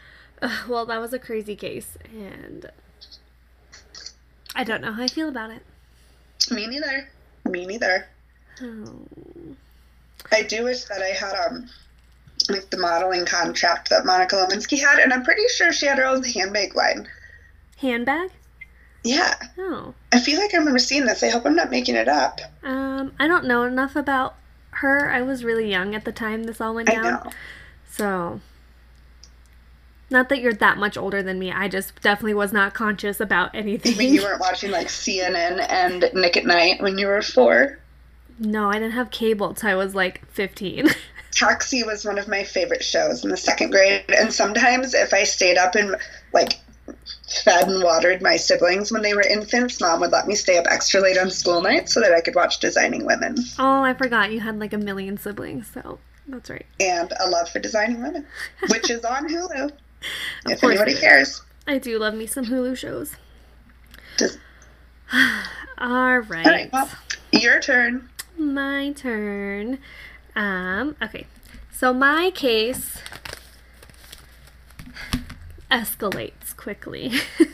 [0.42, 2.70] Ugh, well, that was a crazy case, and
[4.54, 5.62] I don't know how I feel about it.
[6.50, 7.08] Me neither.
[7.44, 8.06] Me neither.
[8.62, 9.06] Oh.
[10.32, 11.68] I do wish that I had um
[12.52, 16.04] like the modeling contract that Monica Lewinsky had, and I'm pretty sure she had her
[16.04, 17.08] own handbag line.
[17.78, 18.30] Handbag?
[19.02, 19.94] Yeah, Oh.
[20.12, 21.22] I feel like I remember seeing this.
[21.22, 22.40] I hope I'm not making it up.
[22.62, 24.34] Um, I don't know enough about
[24.72, 25.10] her.
[25.10, 27.02] I was really young at the time this all went I down.
[27.04, 27.30] know.
[27.90, 28.40] So,
[30.10, 31.50] not that you're that much older than me.
[31.50, 33.96] I just definitely was not conscious about anything.
[33.96, 37.78] Mean, you weren't watching like CNN and Nick at Night when you were four.
[38.38, 40.88] no, I didn't have cable till I was like 15.
[41.40, 45.24] Taxi was one of my favorite shows in the second grade, and sometimes if I
[45.24, 45.96] stayed up and
[46.34, 46.60] like
[47.44, 50.66] fed and watered my siblings when they were infants, mom would let me stay up
[50.68, 53.36] extra late on school nights so that I could watch Designing Women.
[53.58, 55.98] Oh, I forgot you had like a million siblings, so
[56.28, 56.66] that's right.
[56.78, 58.26] And a love for Designing Women,
[58.68, 59.72] which is on Hulu.
[60.46, 61.40] if course anybody cares.
[61.66, 63.16] I do love me some Hulu shows.
[64.18, 64.36] Does-
[65.78, 66.46] All right.
[66.46, 66.90] All right, well,
[67.32, 68.10] your turn.
[68.36, 69.78] My turn.
[70.36, 71.26] Um, okay.
[71.72, 72.98] So my case
[75.70, 77.12] escalates quickly.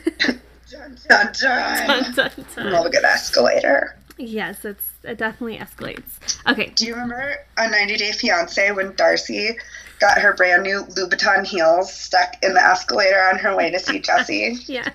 [0.68, 1.86] Dun, dun, dun.
[1.86, 2.72] Dun, dun, dun.
[2.72, 3.96] Love a good escalator.
[4.18, 6.40] Yes, it's it definitely escalates.
[6.50, 6.72] Okay.
[6.74, 9.56] Do you remember a 90 Day Fiance when Darcy
[10.00, 13.98] got her brand new Louboutin heels stuck in the escalator on her way to see
[14.00, 14.56] Jesse?
[14.66, 14.90] Yes.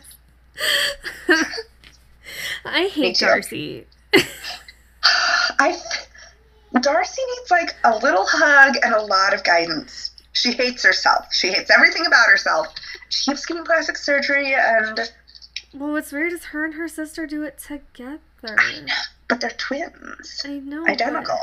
[2.66, 3.18] I hate.
[3.18, 3.86] Darcy.
[5.58, 5.80] I
[6.80, 10.12] Darcy needs like a little hug and a lot of guidance.
[10.34, 11.34] She hates herself.
[11.34, 12.68] She hates everything about herself.
[13.10, 15.12] She keeps getting plastic surgery, and
[15.74, 18.20] Well, what's weird is her and her sister do it together.
[19.28, 20.84] but they're twins, I know.
[20.86, 21.40] but- identical.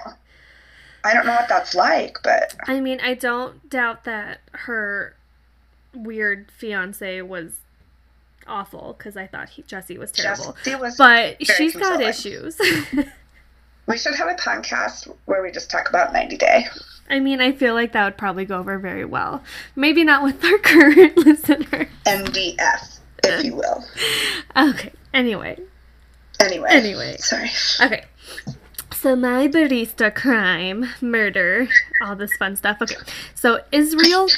[1.05, 5.15] I don't know what that's like, but I mean, I don't doubt that her
[5.95, 7.59] weird fiance was
[8.47, 10.57] awful because I thought he, Jesse was terrible.
[10.65, 10.97] Jesse was.
[10.97, 12.59] But very she's got issues.
[13.89, 16.67] we should have a podcast where we just talk about 90 Day.
[17.11, 19.43] I mean, I feel like that would probably go over very well.
[19.75, 21.89] Maybe not with our current listener.
[22.05, 23.85] MDF, if you will.
[24.55, 24.93] Okay.
[25.15, 25.59] Anyway.
[26.39, 26.69] Anyway.
[26.71, 27.17] Anyway.
[27.17, 27.51] Sorry.
[27.81, 28.05] Okay.
[28.93, 31.69] So my barista crime, murder,
[32.03, 32.83] all this fun stuff.
[32.83, 32.97] Okay.
[33.35, 34.29] So Israel,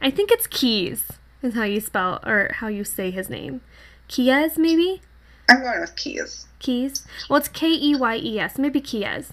[0.00, 1.04] I think it's Keys
[1.42, 3.62] is how you spell or how you say his name.
[4.06, 5.00] Keyes, maybe?
[5.48, 6.46] I'm going with keys.
[6.58, 7.06] Keys?
[7.28, 8.58] Well, it's K E Y E S.
[8.58, 9.32] Maybe Keyes.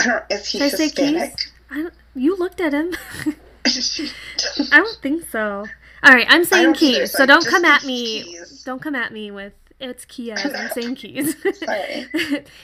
[0.00, 1.50] I don't, is he Should I say Keys?
[1.70, 2.94] I don't, you looked at him.
[3.66, 5.66] I don't think so.
[6.02, 7.12] All right, I'm saying don't either, Keys.
[7.12, 8.22] so So don't come at me.
[8.24, 8.62] Keys.
[8.64, 10.38] Don't come at me with it's Keyes.
[10.44, 11.36] I'm saying Keys.
[11.58, 12.06] Sorry.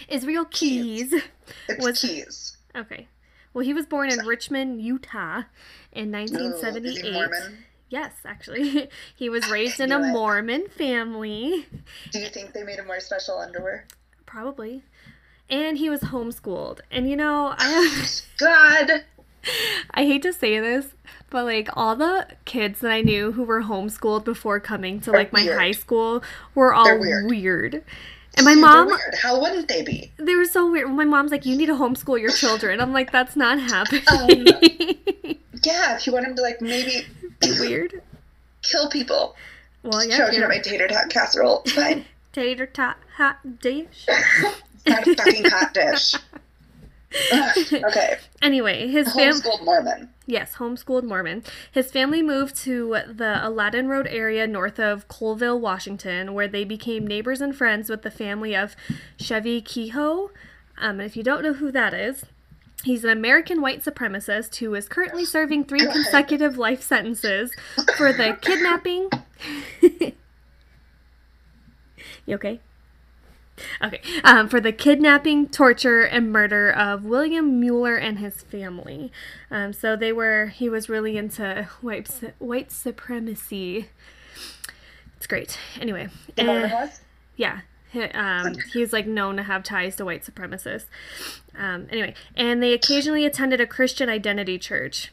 [0.08, 1.12] Israel Keys.
[1.68, 2.56] It's Was- keys.
[2.74, 3.08] Okay.
[3.52, 5.44] Well, he was born in Richmond, Utah
[5.92, 7.12] in Ooh, is he 1978.
[7.12, 7.58] Mormon?
[7.88, 8.88] Yes, actually.
[9.16, 10.12] he was raised in a it.
[10.12, 11.66] Mormon family.
[12.12, 13.86] Do you think they made him wear special underwear?
[14.26, 14.82] Probably.
[15.48, 16.80] And he was homeschooled.
[16.90, 18.04] And you know, I
[18.38, 19.04] God.
[19.92, 20.86] I hate to say this,
[21.30, 25.32] but like all the kids that I knew who were homeschooled before coming to like
[25.32, 25.56] my weird.
[25.58, 26.24] high school
[26.56, 27.30] were all They're weird.
[27.30, 27.84] weird.
[28.36, 29.14] And my Super mom, Weird.
[29.22, 30.12] How wouldn't they be?
[30.18, 30.90] they were so weird.
[30.90, 35.25] My mom's like, "You need to homeschool your children." I'm like, "That's not happening." Um,
[35.66, 37.06] Yeah, if you want him to like maybe
[37.40, 38.00] be weird.
[38.62, 39.34] kill people.
[39.82, 40.18] Well, yeah.
[40.18, 41.62] Choking on my tater tot casserole.
[41.64, 42.04] It's fine.
[42.32, 44.06] tater tot hot dish.
[44.88, 46.14] It's not a fucking hot dish.
[47.32, 47.56] Ugh,
[47.88, 48.18] okay.
[48.40, 49.40] Anyway, his family.
[49.40, 50.10] Homeschooled Mormon.
[50.26, 51.42] Yes, homeschooled Mormon.
[51.72, 57.04] His family moved to the Aladdin Road area north of Colville, Washington, where they became
[57.04, 58.76] neighbors and friends with the family of
[59.18, 60.30] Chevie Kehoe.
[60.78, 62.26] Um, and if you don't know who that is,
[62.84, 67.52] he's an American white supremacist who is currently serving three consecutive life sentences
[67.96, 69.10] for the kidnapping.
[72.26, 72.60] you okay?
[73.82, 74.00] Okay.
[74.22, 79.10] Um, for the kidnapping, torture, and murder of William Mueller and his family.
[79.50, 82.08] Um, so they were, he was really into white,
[82.38, 83.88] white supremacy.
[85.16, 85.58] It's great.
[85.80, 86.08] Anyway.
[86.36, 86.88] Eh,
[87.36, 87.60] yeah.
[87.96, 90.84] He, um, he's like known to have ties to white supremacists.
[91.56, 95.12] Um, anyway, and they occasionally attended a Christian identity church.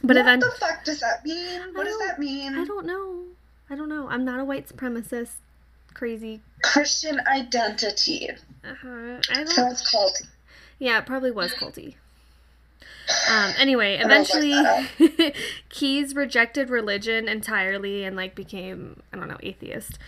[0.00, 1.60] But what eventually, the fuck does that mean?
[1.74, 2.58] What does that mean?
[2.58, 3.24] I don't know.
[3.68, 4.08] I don't know.
[4.08, 5.32] I'm not a white supremacist.
[5.92, 6.40] Crazy.
[6.62, 8.30] Christian identity.
[8.64, 9.18] Uh-huh.
[9.30, 9.48] I don't.
[9.48, 10.16] Sounds called.
[10.78, 11.96] Yeah, it probably was culty.
[13.30, 15.34] Um, anyway, don't like eventually
[15.68, 19.98] Keys rejected religion entirely and like became I don't know atheist.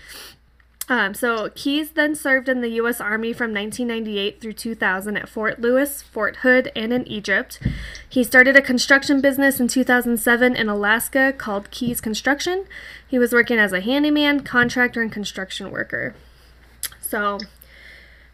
[0.88, 3.00] Um, so Keys then served in the U.S.
[3.00, 7.58] Army from 1998 through 2000 at Fort Lewis, Fort Hood, and in Egypt.
[8.06, 12.66] He started a construction business in 2007 in Alaska called Keys Construction.
[13.06, 16.14] He was working as a handyman, contractor, and construction worker.
[17.00, 17.38] So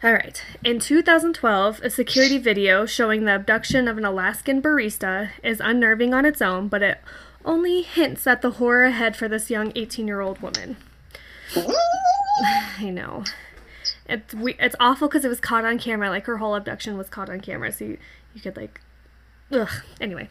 [0.03, 0.43] all right.
[0.63, 6.25] In 2012, a security video showing the abduction of an Alaskan barista is unnerving on
[6.25, 6.99] its own, but it
[7.45, 10.77] only hints at the horror ahead for this young 18 year old woman.
[12.79, 13.23] I know.
[14.07, 16.09] It's we- it's awful because it was caught on camera.
[16.09, 17.97] Like her whole abduction was caught on camera, so you,
[18.33, 18.81] you could like,
[19.51, 19.69] ugh.
[19.99, 20.29] Anyway,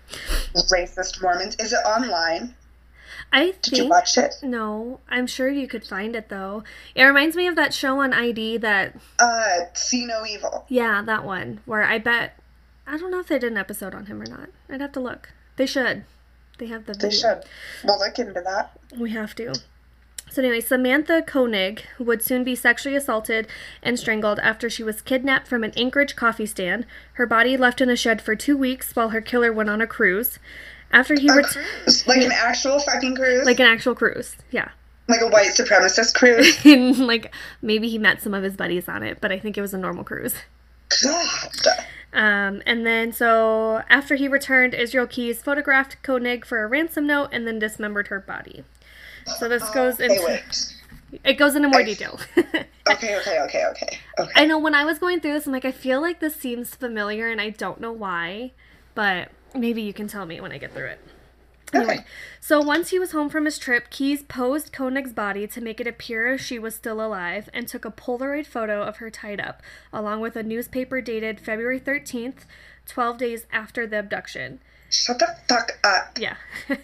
[0.54, 1.56] Racist Mormons.
[1.56, 2.54] Is it online?
[3.32, 4.34] I think, Did you watch it?
[4.42, 5.00] no.
[5.08, 6.64] I'm sure you could find it though.
[6.94, 10.64] It reminds me of that show on ID that Uh, See No Evil.
[10.68, 12.38] Yeah, that one where I bet
[12.86, 14.48] I don't know if they did an episode on him or not.
[14.68, 15.30] I'd have to look.
[15.56, 16.04] They should.
[16.58, 17.08] They have the video.
[17.10, 17.42] They should.
[17.84, 18.78] We'll look into that.
[18.98, 19.54] We have to.
[20.30, 23.48] So, anyway, Samantha Koenig would soon be sexually assaulted
[23.82, 26.86] and strangled after she was kidnapped from an Anchorage coffee stand.
[27.14, 29.88] Her body left in a shed for two weeks while her killer went on a
[29.88, 30.38] cruise.
[30.92, 31.66] After he returned.
[32.06, 34.70] like an actual fucking cruise, like an actual cruise, yeah.
[35.08, 36.58] like a white supremacist cruise.
[36.64, 39.62] and like maybe he met some of his buddies on it, but I think it
[39.62, 40.34] was a normal cruise.
[41.02, 41.50] God.
[42.12, 47.28] Um, and then so after he returned, Israel Keys photographed Koenig for a ransom note
[47.32, 48.64] and then dismembered her body.
[49.38, 50.40] So this oh, goes into
[51.24, 52.18] it goes into more I- detail.
[52.90, 54.32] Okay, okay, okay, okay, okay.
[54.34, 56.74] I know when I was going through this, I'm like, I feel like this seems
[56.74, 58.52] familiar, and I don't know why,
[58.96, 61.00] but maybe you can tell me when I get through it.
[61.72, 62.04] Anyway, Okay.
[62.40, 65.86] so once he was home from his trip, Keyes posed Koenig's body to make it
[65.86, 69.62] appear as she was still alive and took a Polaroid photo of her tied up,
[69.92, 72.44] along with a newspaper dated February 13th,
[72.86, 74.58] 12 days after the abduction.
[74.90, 76.18] Shut the fuck up.
[76.18, 76.34] Yeah.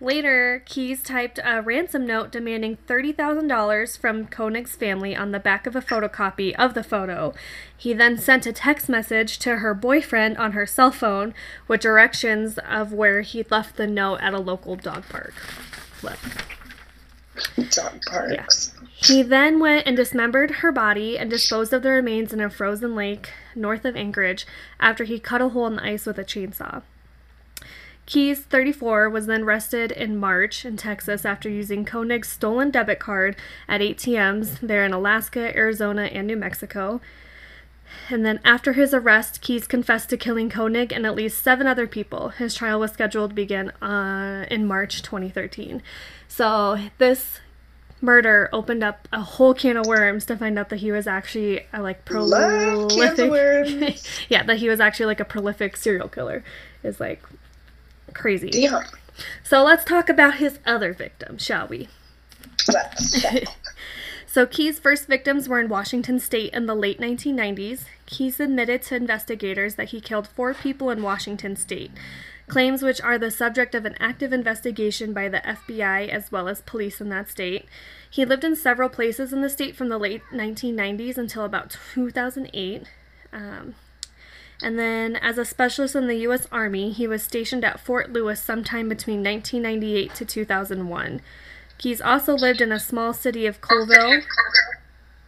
[0.00, 5.74] Later, Keyes typed a ransom note demanding $30,000 from Koenig's family on the back of
[5.74, 7.34] a photocopy of the photo.
[7.76, 11.34] He then sent a text message to her boyfriend on her cell phone
[11.66, 15.34] with directions of where he left the note at a local dog park.
[15.34, 16.18] Flip.
[17.70, 18.72] Dog parks.
[18.94, 22.94] He then went and dismembered her body and disposed of the remains in a frozen
[22.94, 24.46] lake north of Anchorage
[24.78, 26.82] after he cut a hole in the ice with a chainsaw.
[28.08, 33.36] Keyes, 34, was then arrested in March in Texas after using Koenig's stolen debit card
[33.68, 37.02] at ATMs there in Alaska, Arizona, and New Mexico.
[38.08, 41.86] And then after his arrest, Keyes confessed to killing Koenig and at least seven other
[41.86, 42.30] people.
[42.30, 45.82] His trial was scheduled to begin uh, in March 2013.
[46.28, 47.40] So this
[48.00, 51.60] murder opened up a whole can of worms to find out that he was actually
[51.74, 54.24] a like Love cans of prolific worms.
[54.30, 56.44] yeah that he was actually like a prolific serial killer
[56.84, 57.20] is like
[58.14, 58.84] crazy Damn.
[59.42, 61.88] so let's talk about his other victims shall we
[64.26, 67.84] so Key's first victims were in Washington state in the late 1990s.
[68.06, 71.90] Keyes admitted to investigators that he killed four people in Washington state,
[72.46, 76.62] claims which are the subject of an active investigation by the FBI as well as
[76.62, 77.66] police in that state.
[78.10, 82.84] He lived in several places in the state from the late 1990s until about 2008.
[83.32, 83.74] Um,
[84.60, 86.48] and then, as a specialist in the U.S.
[86.50, 91.20] Army, he was stationed at Fort Lewis sometime between 1998 to 2001.
[91.78, 94.22] Keyes also lived in a small city of Colville.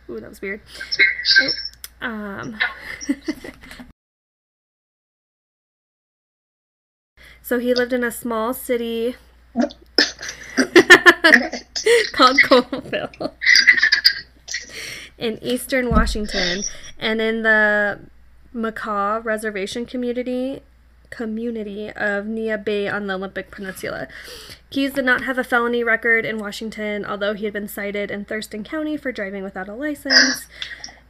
[0.08, 0.60] Ooh, that was weird.
[2.02, 2.58] Oh, um,
[7.42, 9.14] so he lived in a small city
[12.12, 13.34] called Colville
[15.18, 16.64] in eastern Washington,
[16.98, 18.00] and in the
[18.54, 20.62] Makah Reservation community
[21.10, 24.06] community of Neah Bay on the Olympic Peninsula.
[24.70, 28.24] Keyes did not have a felony record in Washington, although he had been cited in
[28.24, 30.46] Thurston County for driving without a license.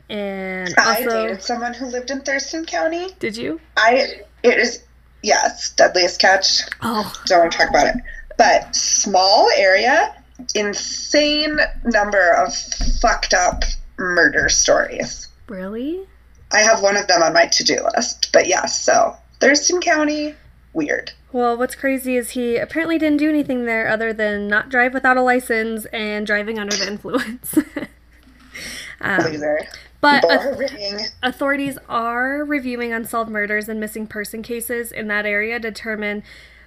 [0.08, 3.10] And I also, dated someone who lived in Thurston County.
[3.20, 3.60] did you?
[3.76, 4.82] I it is
[5.22, 6.62] yes, deadliest catch.
[6.82, 8.02] Oh, Don't want to talk about it.
[8.36, 10.12] But small area,
[10.56, 12.52] insane number of
[13.00, 13.62] fucked up
[13.98, 15.28] murder stories.
[15.46, 16.08] really?
[16.52, 18.30] I have one of them on my to-do list.
[18.32, 20.34] But yes, so Thurston County,
[20.72, 21.12] weird.
[21.32, 25.16] Well, what's crazy is he apparently didn't do anything there other than not drive without
[25.16, 27.56] a license and driving under the influence.
[29.00, 29.60] um, Loser.
[30.00, 31.06] but Boring.
[31.22, 36.24] authorities are reviewing unsolved murders and missing person cases in that area to determine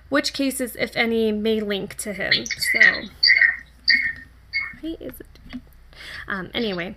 [0.09, 2.45] which cases, if any, may link to him.
[2.45, 2.79] So,
[4.81, 5.59] why is it?
[6.27, 6.95] Um, anyway,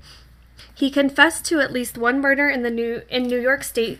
[0.76, 3.98] he confessed to at least one murder in the new in New York State.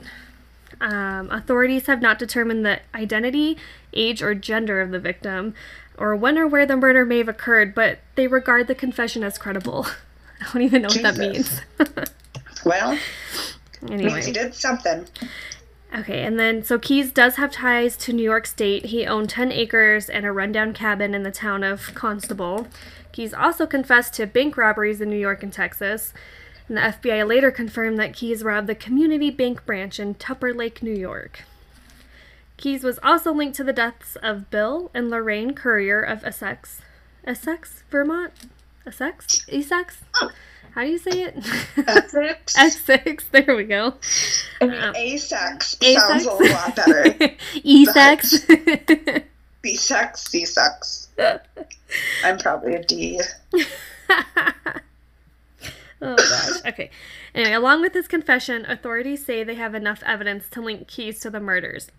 [0.79, 3.57] Um, authorities have not determined the identity,
[3.95, 5.55] age, or gender of the victim,
[5.97, 9.39] or when or where the murder may have occurred, but they regard the confession as
[9.39, 9.87] credible.
[10.41, 11.63] I don't even know what that means.
[12.65, 12.99] Well,
[13.89, 14.15] anyway.
[14.15, 15.07] means he did something.
[15.97, 18.87] Okay, and then so Keyes does have ties to New York State.
[18.87, 22.67] He owned 10 acres and a rundown cabin in the town of Constable.
[23.13, 26.13] Keyes also confessed to bank robberies in New York and Texas.
[26.69, 30.83] And the FBI later confirmed that Keyes robbed the Community Bank branch in Tupper Lake,
[30.83, 31.45] New York.
[32.57, 36.81] Keyes was also linked to the deaths of Bill and Lorraine Currier of Essex.
[37.25, 38.33] Essex, Vermont?
[38.87, 39.45] Essex?
[39.51, 39.99] Essex?
[40.21, 40.31] Oh.
[40.75, 41.37] How do you say it?
[41.89, 42.55] Essex.
[42.59, 43.95] Essex, there we go.
[44.61, 46.25] I mean, Um, A-sex A-sex?
[46.25, 47.15] sounds a lot better.
[47.63, 48.45] E-sex.
[49.63, 51.09] B-sex, C-sex.
[52.25, 53.21] I'm probably a D.
[56.03, 56.65] oh gosh.
[56.67, 56.91] Okay.
[57.35, 61.31] Anyway, along with his confession, authorities say they have enough evidence to link Keyes to
[61.31, 61.91] the murders.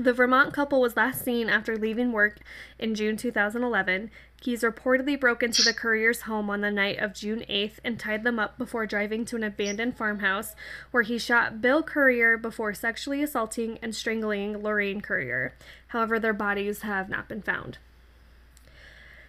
[0.00, 2.38] The Vermont couple was last seen after leaving work
[2.78, 4.12] in June 2011.
[4.40, 8.22] Keyes reportedly broke into the Currier's home on the night of June 8th and tied
[8.22, 10.54] them up before driving to an abandoned farmhouse
[10.92, 15.54] where he shot Bill Currier before sexually assaulting and strangling Lorraine Currier.
[15.88, 17.78] However, their bodies have not been found.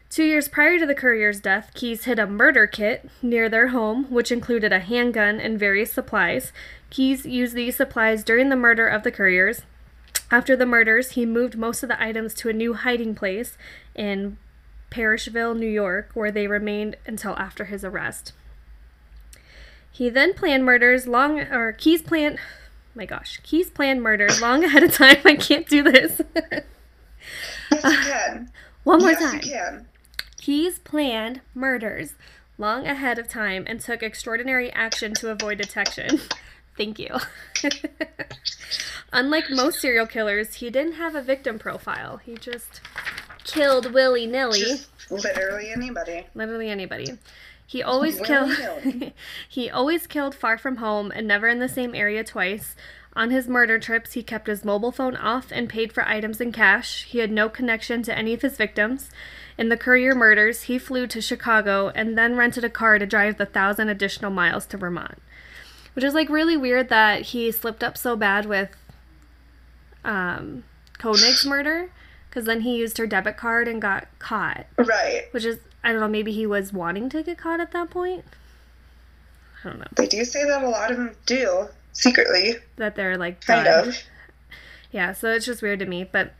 [0.09, 4.05] Two years prior to the Currier's death, Keyes hid a murder kit near their home,
[4.09, 6.51] which included a handgun and various supplies.
[6.89, 9.61] Keyes used these supplies during the murder of the Curriers.
[10.31, 13.55] After the murders, he moved most of the items to a new hiding place
[13.93, 14.37] in
[14.89, 18.33] Parishville, New York, where they remained until after his arrest.
[19.91, 22.39] He then planned murders long, or Keyes planned,
[22.95, 25.17] my gosh, Keyes planned murders long ahead of time.
[25.25, 26.19] I can't do this.
[26.35, 26.63] yes,
[27.71, 28.51] you can.
[28.83, 29.35] One more yes, time.
[29.35, 29.85] you can.
[30.39, 32.15] Keyes planned murders
[32.57, 36.19] long ahead of time and took extraordinary action to avoid detection.
[36.77, 37.17] Thank you.
[39.13, 42.17] Unlike most serial killers, he didn't have a victim profile.
[42.17, 42.79] He just
[43.43, 44.63] killed willy nilly.
[45.09, 46.27] Literally anybody.
[46.33, 47.17] Literally anybody.
[47.65, 48.51] He always killed.
[49.49, 52.75] He always killed far from home and never in the same area twice.
[53.13, 56.51] On his murder trips, he kept his mobile phone off and paid for items in
[56.51, 57.03] cash.
[57.03, 59.09] He had no connection to any of his victims.
[59.59, 63.37] In the Currier murders, he flew to Chicago and then rented a car to drive
[63.37, 65.17] the thousand additional miles to Vermont.
[65.93, 68.69] Which is like really weird that he slipped up so bad with
[70.05, 70.63] um,
[70.97, 71.91] Koenig's murder,
[72.29, 74.65] because then he used her debit card and got caught.
[74.77, 75.23] Right.
[75.31, 78.23] Which is, I don't know, maybe he was wanting to get caught at that point.
[79.65, 79.87] I don't know.
[79.97, 83.89] They do say that a lot of them do secretly, That they're like kind done.
[83.89, 83.97] of.
[84.89, 86.05] Yeah, so it's just weird to me.
[86.09, 86.31] But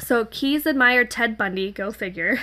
[0.00, 2.40] so Keyes admired Ted Bundy, go figure.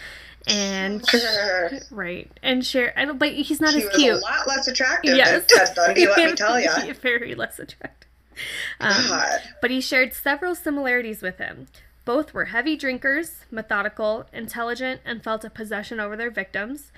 [0.46, 1.70] and sure.
[1.90, 2.92] right, and share.
[2.96, 4.16] I don't, but he's not as cute.
[4.16, 6.06] a lot less attractive Yes, than Ted Bundy.
[6.06, 6.94] Let me tell you.
[6.94, 8.08] very less attractive.
[8.80, 9.20] Um,
[9.60, 11.66] but he shared several similarities with him.
[12.04, 16.92] Both were heavy drinkers, methodical, intelligent, and felt a possession over their victims.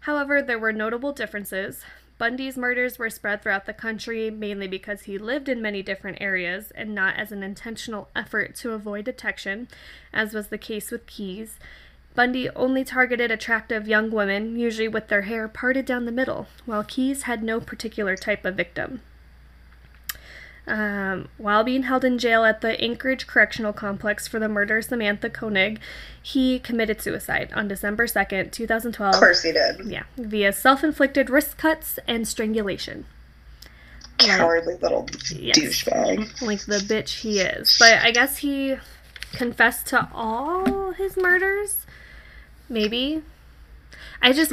[0.00, 1.82] However, there were notable differences.
[2.18, 6.70] Bundy's murders were spread throughout the country mainly because he lived in many different areas
[6.72, 9.68] and not as an intentional effort to avoid detection,
[10.12, 11.58] as was the case with Keyes.
[12.14, 16.84] Bundy only targeted attractive young women, usually with their hair parted down the middle, while
[16.84, 19.00] Keyes had no particular type of victim.
[20.66, 24.84] Um, while being held in jail at the Anchorage Correctional Complex for the murder of
[24.84, 25.80] Samantha Koenig,
[26.22, 29.14] he committed suicide on December 2nd, 2012.
[29.14, 29.80] Of course he did.
[29.86, 33.06] Yeah, via self inflicted wrist cuts and strangulation.
[34.18, 35.58] Cowardly little Yes.
[35.58, 36.42] douchebag.
[36.42, 37.76] Like the bitch he is.
[37.80, 38.76] But I guess he
[39.32, 41.86] confessed to all his murders?
[42.68, 43.22] Maybe?
[44.20, 44.52] I just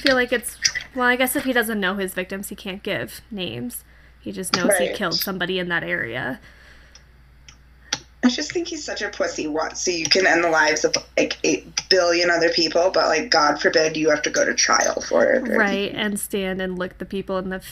[0.00, 0.56] feel like it's.
[0.94, 3.84] Well, I guess if he doesn't know his victims, he can't give names.
[4.20, 6.40] He just knows he killed somebody in that area.
[8.22, 9.46] I just think he's such a pussy.
[9.46, 9.78] What?
[9.78, 13.60] So you can end the lives of like eight billion other people, but like God
[13.60, 15.48] forbid you have to go to trial for it.
[15.48, 17.62] Right, and stand and look the people in the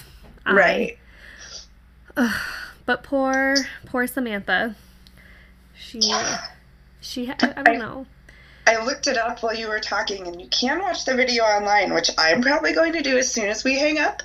[0.47, 0.53] eye.
[0.55, 0.99] Right.
[2.87, 4.75] But poor, poor Samantha.
[5.79, 6.01] She,
[7.03, 8.07] she, I, I don't know.
[8.67, 11.93] I looked it up while you were talking, and you can watch the video online,
[11.93, 14.23] which I'm probably going to do as soon as we hang up.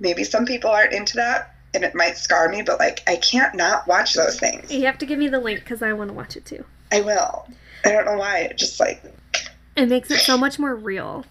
[0.00, 3.54] Maybe some people aren't into that, and it might scar me, but like I can't
[3.54, 4.72] not watch those things.
[4.72, 6.64] You have to give me the link because I want to watch it too.
[6.90, 7.46] I will.
[7.84, 8.38] I don't know why.
[8.40, 9.02] It just like
[9.76, 11.24] It makes it so much more real.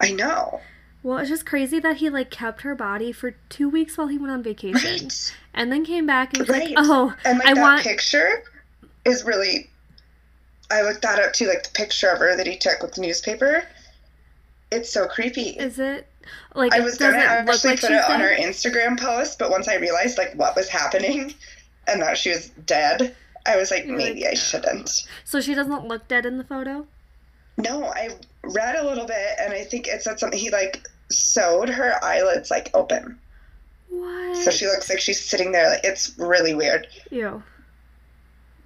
[0.00, 0.60] I know.
[1.02, 4.16] Well, it's just crazy that he like kept her body for two weeks while he
[4.18, 5.34] went on vacation, Right.
[5.52, 6.70] and then came back and was Right.
[6.70, 8.42] like, "Oh, And like I that want." picture
[9.04, 9.70] is really.
[10.70, 13.02] I looked that up too, like the picture of her that he took with the
[13.02, 13.64] newspaper.
[14.72, 15.50] It's so creepy.
[15.50, 16.06] Is it
[16.54, 18.40] like I was gonna actually like put it on dead?
[18.40, 21.34] our Instagram post, but once I realized like what was happening
[21.86, 23.14] and that she was dead,
[23.46, 24.90] I was like, You're maybe like, I shouldn't.
[25.24, 26.86] So she doesn't look dead in the photo.
[27.56, 28.10] No, I
[28.42, 32.50] read a little bit and I think it said something he like sewed her eyelids
[32.50, 33.18] like open.
[33.88, 34.36] What?
[34.36, 36.88] So she looks like she's sitting there like it's really weird.
[37.10, 37.42] Ew.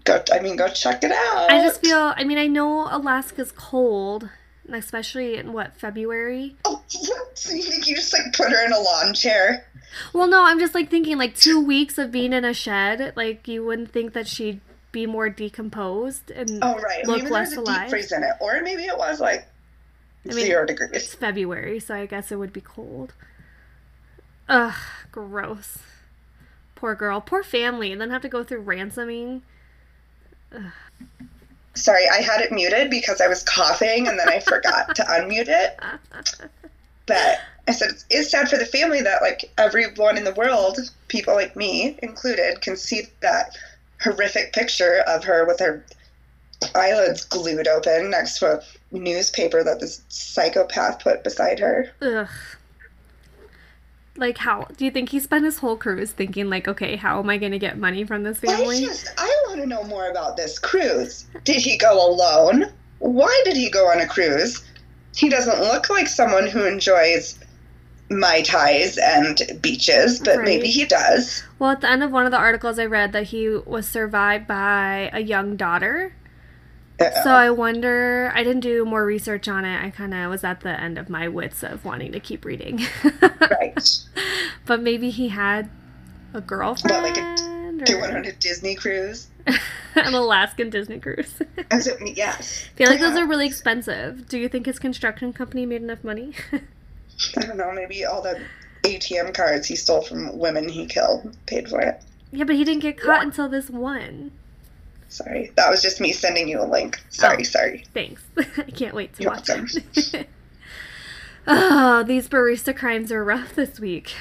[0.04, 1.50] Go I mean go check it out.
[1.50, 2.14] I just feel.
[2.16, 4.30] I mean, I know Alaska's cold,
[4.74, 6.56] especially in what February.
[6.64, 6.82] Oh.
[7.34, 9.64] So you think you just like put her in a lawn chair?
[10.12, 13.12] Well, no, I'm just like thinking like two weeks of being in a shed.
[13.14, 14.60] Like you wouldn't think that she'd
[14.90, 17.06] be more decomposed and Oh right.
[17.06, 17.82] look maybe less there was a alive.
[17.82, 18.32] deep freeze in it.
[18.40, 19.46] Or maybe it was like
[20.28, 21.14] I mean, zero It's.
[21.14, 23.14] February, so I guess it would be cold.
[24.48, 24.74] Ugh,
[25.12, 25.78] gross.
[26.74, 29.42] Poor girl, poor family, and then have to go through ransoming.
[31.78, 35.48] Sorry, I had it muted because I was coughing and then I forgot to unmute
[35.48, 35.78] it.
[37.06, 40.78] But I said it's, it's sad for the family that like everyone in the world,
[41.08, 43.56] people like me included, can see that
[44.02, 45.84] horrific picture of her with her
[46.74, 51.90] eyelids glued open next to a newspaper that this psychopath put beside her.
[52.02, 52.28] Ugh.
[54.18, 57.30] Like how do you think he spent his whole cruise thinking like, okay, how am
[57.30, 58.78] I gonna get money from this family?
[58.78, 61.26] I just I want to know more about this cruise.
[61.44, 62.66] Did he go alone?
[62.98, 64.64] Why did he go on a cruise?
[65.14, 67.38] He doesn't look like someone who enjoys
[68.10, 70.44] mai tais and beaches, but Right.
[70.44, 71.42] maybe he does.
[71.58, 74.46] Well, at the end of one of the articles I read that he was survived
[74.46, 76.14] by a young daughter.
[76.98, 79.84] So uh, I wonder, I didn't do more research on it.
[79.84, 82.84] I kind of was at the end of my wits of wanting to keep reading.
[83.40, 83.98] right.
[84.66, 85.70] but maybe he had
[86.34, 89.28] a girlfriend like a- They went on a Disney cruise.
[89.94, 91.40] an Alaskan Disney cruise.
[91.56, 92.68] I As it, yes.
[92.74, 94.28] feel like those are really expensive.
[94.28, 96.32] Do you think his construction company made enough money?
[96.52, 97.72] I don't know.
[97.72, 98.40] Maybe all the
[98.82, 102.02] ATM cards he stole from women he killed paid for it.
[102.32, 104.32] yeah, but he didn't get caught until this one.
[105.08, 106.98] Sorry, that was just me sending you a link.
[107.08, 107.42] Sorry, Oh.
[107.44, 107.84] sorry.
[107.94, 108.22] Thanks.
[108.36, 109.68] I can't wait to You're watch welcome.
[109.96, 110.28] it.
[111.46, 114.12] oh, these barista crimes are rough this week.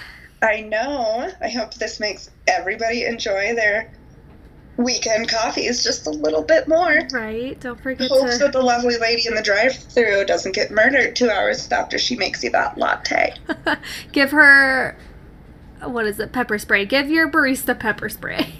[0.41, 1.29] I know.
[1.41, 3.91] I hope this makes everybody enjoy their
[4.77, 7.01] weekend coffees just a little bit more.
[7.11, 7.59] Right?
[7.59, 11.29] Don't forget Hope to that the lovely lady in the drive-through doesn't get murdered two
[11.29, 13.33] hours after she makes you that latte.
[14.11, 14.95] give her
[15.83, 16.31] what is it?
[16.31, 16.85] Pepper spray.
[16.85, 18.53] Give your barista pepper spray.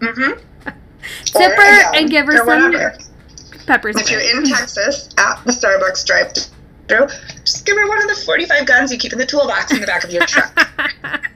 [0.00, 0.40] Mm-hmm.
[1.24, 2.96] Tip her and give her some whatever.
[3.66, 7.06] pepper If you're in Texas at the Starbucks drive-through,
[7.44, 9.86] just give her one of the 45 guns you keep in the toolbox in the
[9.86, 10.68] back of your truck.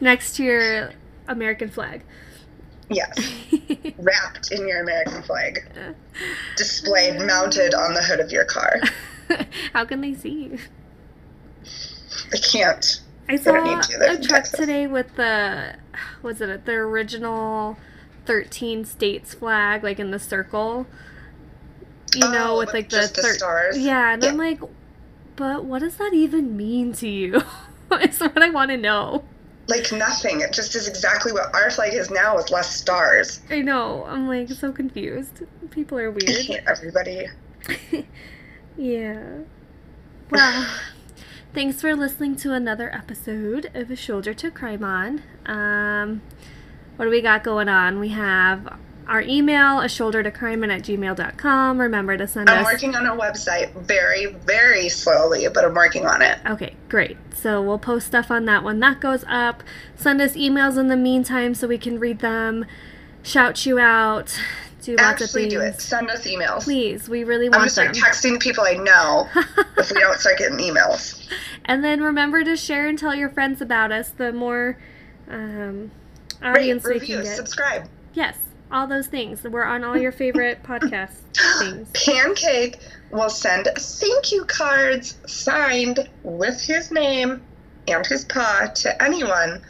[0.00, 0.90] Next to your
[1.28, 2.02] American flag.
[2.90, 3.16] yes,
[3.98, 5.64] wrapped in your American flag,
[6.56, 8.80] displayed, mounted on the hood of your car.
[9.72, 10.58] How can they see you?
[12.32, 13.00] I can't.
[13.28, 14.58] I saw need to, they're a truck Texas.
[14.58, 15.76] today with the
[16.22, 17.78] was it the original
[18.26, 20.86] 13 states flag like in the circle.
[22.14, 23.78] You know, Oh, with like the, just the stars.
[23.78, 24.60] Yeah, and I'm like,
[25.36, 27.42] but what does that even mean to you?
[28.02, 29.24] Is what I want to know.
[29.68, 30.40] Like nothing.
[30.40, 33.40] It just is exactly what our flag is now with less stars.
[33.50, 34.04] I know.
[34.08, 35.42] I'm like so confused.
[35.70, 36.28] People are I weird.
[36.46, 37.26] hate everybody.
[38.76, 39.22] yeah.
[40.30, 40.68] Well,
[41.54, 45.22] thanks for listening to another episode of A Shoulder to cry On.
[45.46, 46.22] Um,
[46.96, 47.98] what do we got going on?
[47.98, 48.78] We have
[49.08, 51.80] our email, a shoulder to crime at gmail.com.
[51.80, 56.06] Remember to send us I'm working on a website very, very slowly, but I'm working
[56.06, 56.38] on it.
[56.46, 57.16] Okay, great.
[57.34, 59.62] So we'll post stuff on that when that goes up.
[59.96, 62.64] Send us emails in the meantime so we can read them,
[63.22, 64.38] shout you out,
[64.82, 65.52] do lots of Actually, things.
[65.54, 65.80] do it.
[65.80, 66.62] Send us emails.
[66.62, 69.28] Please, we really want I'm gonna start texting people I know
[69.78, 71.28] if we don't start getting emails.
[71.64, 74.10] And then remember to share and tell your friends about us.
[74.10, 74.76] The more
[75.28, 75.90] um,
[76.44, 77.88] audience we review, subscribe.
[78.14, 78.36] Yes,
[78.70, 79.42] all those things.
[79.42, 81.12] We're on all your favorite podcast
[81.58, 81.90] things.
[81.94, 82.78] Pancake
[83.10, 87.42] will send thank you cards signed with his name
[87.88, 89.62] and his paw to anyone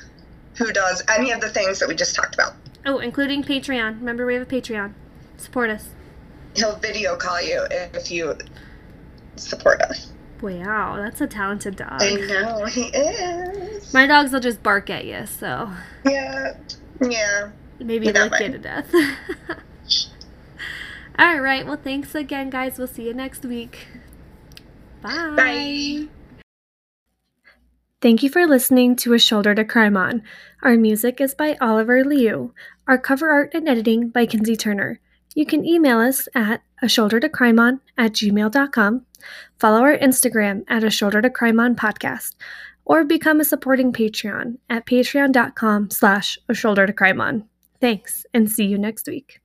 [0.56, 2.54] who does any of the things that we just talked about.
[2.84, 3.98] Oh, including Patreon.
[4.00, 4.92] Remember, we have a Patreon.
[5.36, 5.88] Support us.
[6.54, 8.36] He'll video call you if you
[9.36, 10.11] support us.
[10.42, 12.02] Wow, that's a talented dog.
[12.02, 13.94] I know he is.
[13.94, 15.70] My dogs will just bark at you, so
[16.04, 16.56] yeah,
[17.00, 17.50] yeah.
[17.78, 18.52] maybe Yeah, lick you mine.
[18.52, 18.92] to death.
[21.18, 21.64] all right.
[21.64, 22.76] Well, thanks again, guys.
[22.78, 23.86] We'll see you next week.
[25.00, 25.34] Bye.
[25.36, 26.08] Bye.
[28.00, 30.22] Thank you for listening to A Shoulder to Crime On.
[30.62, 32.52] Our music is by Oliver Liu.
[32.88, 34.98] Our cover art and editing by Kinsey Turner.
[35.36, 39.06] You can email us at a shoulder to crime on at gmail.com,
[39.62, 42.34] follow our Instagram at a shoulder to crime on podcast,
[42.84, 47.44] or become a supporting Patreon at patreon.com slash a shoulder to crime on.
[47.80, 49.41] Thanks and see you next week.